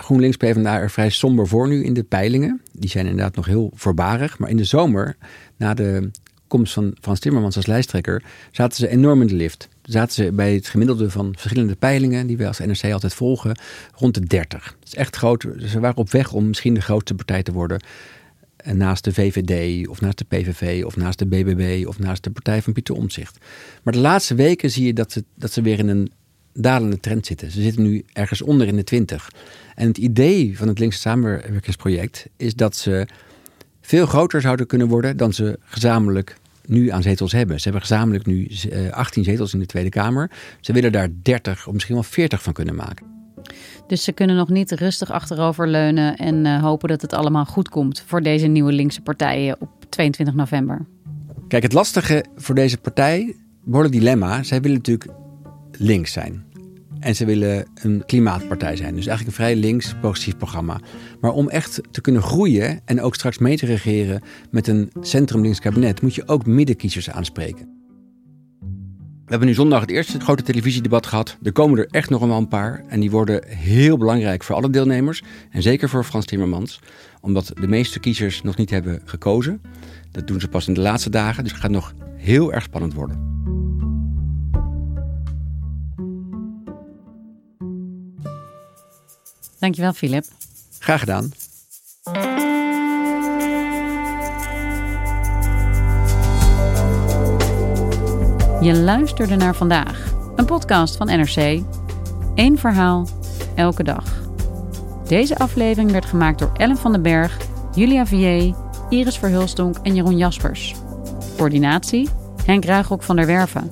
GroenLinks 0.03 0.37
PvdA 0.37 0.79
er 0.79 0.91
vrij 0.91 1.11
somber 1.11 1.47
voor 1.47 1.69
nu 1.69 1.85
in 1.85 1.95
de 1.95 2.03
peilingen. 2.03 2.61
Die 2.73 2.91
zijn 2.91 3.07
inderdaad 3.07 3.37
nog 3.37 3.47
heel 3.47 3.71
voorbarig. 3.75 4.39
Maar 4.39 4.51
in 4.51 4.57
de 4.57 4.65
zomer, 4.65 5.17
na 5.57 5.75
de 5.75 6.11
komst 6.47 6.73
van 6.73 6.97
Frans 7.01 7.21
Timmermans 7.21 7.57
als 7.57 7.67
lijsttrekker, 7.67 8.23
zaten 8.51 8.77
ze 8.77 8.89
enorm 8.89 9.21
in 9.21 9.27
de 9.27 9.35
lift. 9.35 9.69
Zaten 9.83 10.15
ze 10.15 10.33
bij 10.33 10.55
het 10.55 10.69
gemiddelde 10.69 11.11
van 11.11 11.35
verschillende 11.39 11.75
peilingen, 11.75 12.27
die 12.27 12.37
we 12.37 12.47
als 12.47 12.59
NRC 12.59 12.93
altijd 12.93 13.15
volgen, 13.15 13.59
rond 13.95 14.15
de 14.15 14.21
30. 14.21 14.77
Dat 14.79 14.89
is 14.89 14.95
echt 14.95 15.17
groot. 15.17 15.47
Ze 15.59 15.81
waren 15.81 15.97
op 15.97 16.11
weg 16.11 16.33
om 16.33 16.47
misschien 16.47 16.75
de 16.75 16.81
grootste 16.81 17.15
partij 17.15 17.43
te 17.43 17.53
worden. 17.53 17.83
En 18.57 18.77
naast 18.77 19.05
de 19.05 19.13
VVD, 19.13 19.89
of 19.89 20.01
naast 20.01 20.19
de 20.19 20.25
PVV, 20.25 20.85
of 20.85 20.97
naast 20.97 21.19
de 21.19 21.27
BBB, 21.27 21.87
of 21.87 21.99
naast 21.99 22.25
de 22.25 22.31
partij 22.31 22.63
van 22.63 22.73
Pieter 22.73 22.95
Omtzigt. 22.95 23.39
Maar 23.83 23.93
de 23.93 23.99
laatste 23.99 24.35
weken 24.35 24.71
zie 24.71 24.87
je 24.87 24.93
dat 24.93 25.13
ze, 25.13 25.25
dat 25.35 25.53
ze 25.53 25.63
weer 25.63 25.79
in 25.79 25.89
een 25.89 26.13
dalende 26.55 27.01
trend 27.01 27.27
zitten. 27.27 27.51
Ze 27.51 27.63
zitten 27.63 27.83
nu 27.83 28.05
ergens 28.13 28.43
onder 28.43 28.67
in 28.67 28.77
de 28.77 28.85
20. 28.85 29.31
En 29.75 29.87
het 29.87 29.99
idee 29.99 30.59
van 30.59 30.69
het 30.69 30.79
linkse 30.79 30.99
samenwerkingsproject 30.99 32.29
is 32.37 32.55
dat 32.55 32.77
ze 32.77 33.07
veel 33.81 34.07
groter 34.07 34.41
zouden 34.41 34.67
kunnen 34.67 34.89
worden 34.89 35.17
dan 35.17 35.33
ze 35.33 35.59
gezamenlijk 35.61 36.37
nu 36.67 36.91
aan 36.91 37.03
zetels 37.03 37.33
hebben. 37.33 37.57
Ze 37.57 37.63
hebben 37.63 37.81
gezamenlijk 37.81 38.27
nu 38.27 38.49
18 38.91 39.23
eh, 39.23 39.29
zetels 39.29 39.53
in 39.53 39.59
de 39.59 39.67
Tweede 39.67 39.89
Kamer. 39.89 40.31
Ze 40.61 40.73
willen 40.73 40.93
daar 40.93 41.09
30 41.23 41.67
of 41.67 41.73
misschien 41.73 41.95
wel 41.95 42.05
40 42.05 42.43
van 42.43 42.53
kunnen 42.53 42.75
maken. 42.75 43.07
Dus 43.87 44.05
ze 44.05 44.13
kunnen 44.13 44.37
nog 44.37 44.49
niet 44.49 44.73
rustig 44.73 45.11
achteroverleunen 45.11 46.17
en 46.17 46.45
uh, 46.45 46.63
hopen 46.63 46.89
dat 46.89 47.03
het 47.03 47.13
allemaal 47.13 47.45
goed 47.45 47.69
komt 47.69 48.03
voor 48.07 48.23
deze 48.23 48.47
nieuwe 48.47 48.73
linkse 48.73 49.01
partijen 49.01 49.57
op 49.61 49.69
22 49.89 50.35
november. 50.35 50.87
Kijk, 51.49 51.63
het 51.63 51.73
lastige 51.73 52.25
voor 52.37 52.55
deze 52.55 52.79
partij, 52.79 53.37
behoorlijk 53.65 53.95
dilemma. 53.95 54.43
Zij 54.43 54.61
willen 54.61 54.77
natuurlijk 54.77 55.11
links 55.79 56.13
zijn. 56.13 56.45
En 57.01 57.17
ze 57.17 57.25
willen 57.25 57.67
een 57.75 58.03
klimaatpartij 58.07 58.77
zijn. 58.77 58.95
Dus 58.95 59.07
eigenlijk 59.07 59.27
een 59.27 59.45
vrij 59.45 59.57
links 59.57 59.95
progressief 59.95 60.37
programma. 60.37 60.81
Maar 61.21 61.33
om 61.33 61.49
echt 61.49 61.81
te 61.91 62.01
kunnen 62.01 62.23
groeien 62.23 62.81
en 62.85 63.01
ook 63.01 63.15
straks 63.15 63.39
mee 63.39 63.57
te 63.57 63.67
regeren 63.67 64.23
met 64.51 64.67
een 64.67 64.93
centrum-links 65.01 65.61
kabinet, 65.61 66.03
moet 66.03 66.15
je 66.15 66.29
ook 66.29 66.47
middenkiezers 66.47 67.11
aanspreken. 67.11 67.79
We 69.31 69.37
hebben 69.37 69.55
nu 69.55 69.61
zondag 69.61 69.81
het 69.81 69.91
eerste 69.91 70.21
grote 70.21 70.43
televisiedebat 70.43 71.07
gehad. 71.07 71.37
Er 71.43 71.53
komen 71.53 71.79
er 71.79 71.87
echt 71.91 72.11
nog 72.11 72.21
wel 72.21 72.37
een 72.37 72.49
paar. 72.49 72.85
En 72.89 73.01
die 73.01 73.11
worden 73.11 73.47
heel 73.47 73.99
belangrijk 73.99 74.43
voor 74.43 74.57
alle 74.57 74.71
deelnemers. 74.71 75.23
En 75.51 75.63
zeker 75.63 75.89
voor 75.89 76.05
Frans 76.05 76.25
Timmermans. 76.25 76.81
Omdat 77.21 77.53
de 77.61 77.69
meeste 77.69 78.01
kiezers 78.01 78.43
nog 78.43 78.57
niet 78.57 78.71
hebben 78.71 79.01
gekozen. 79.05 79.61
Dat 80.11 80.27
doen 80.27 80.41
ze 80.41 80.49
pas 80.49 80.69
in 80.69 80.75
de 80.75 80.81
laatste 80.81 81.11
dagen. 81.11 81.43
Dus 81.43 81.53
het 81.53 81.61
gaat 81.61 81.71
nog 81.71 81.95
heel 82.17 82.53
erg 82.53 82.63
spannend 82.63 82.95
worden. 82.95 83.40
Dankjewel, 89.61 89.93
Filip. 89.93 90.25
Graag 90.79 91.01
gedaan. 91.01 91.31
Je 98.61 98.75
luisterde 98.75 99.37
naar 99.37 99.55
vandaag, 99.55 100.13
een 100.37 100.45
podcast 100.45 100.97
van 100.97 101.07
NRC. 101.07 101.63
Eén 102.35 102.59
verhaal, 102.59 103.09
elke 103.55 103.83
dag. 103.83 104.05
Deze 105.07 105.39
aflevering 105.39 105.91
werd 105.91 106.05
gemaakt 106.05 106.39
door 106.39 106.53
Ellen 106.57 106.77
van 106.77 106.93
den 106.93 107.03
Berg, 107.03 107.37
Julia 107.75 108.07
Vier, 108.07 108.55
Iris 108.89 109.19
Verhulstonk 109.19 109.77
en 109.83 109.95
Jeroen 109.95 110.17
Jaspers. 110.17 110.75
Coördinatie 111.37 112.09
Henk 112.45 112.65
Ruigrok 112.65 113.03
van 113.03 113.17
der 113.17 113.27
Werven. 113.27 113.71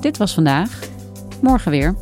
Dit 0.00 0.16
was 0.16 0.34
vandaag. 0.34 0.78
Morgen 1.40 1.70
weer. 1.70 1.94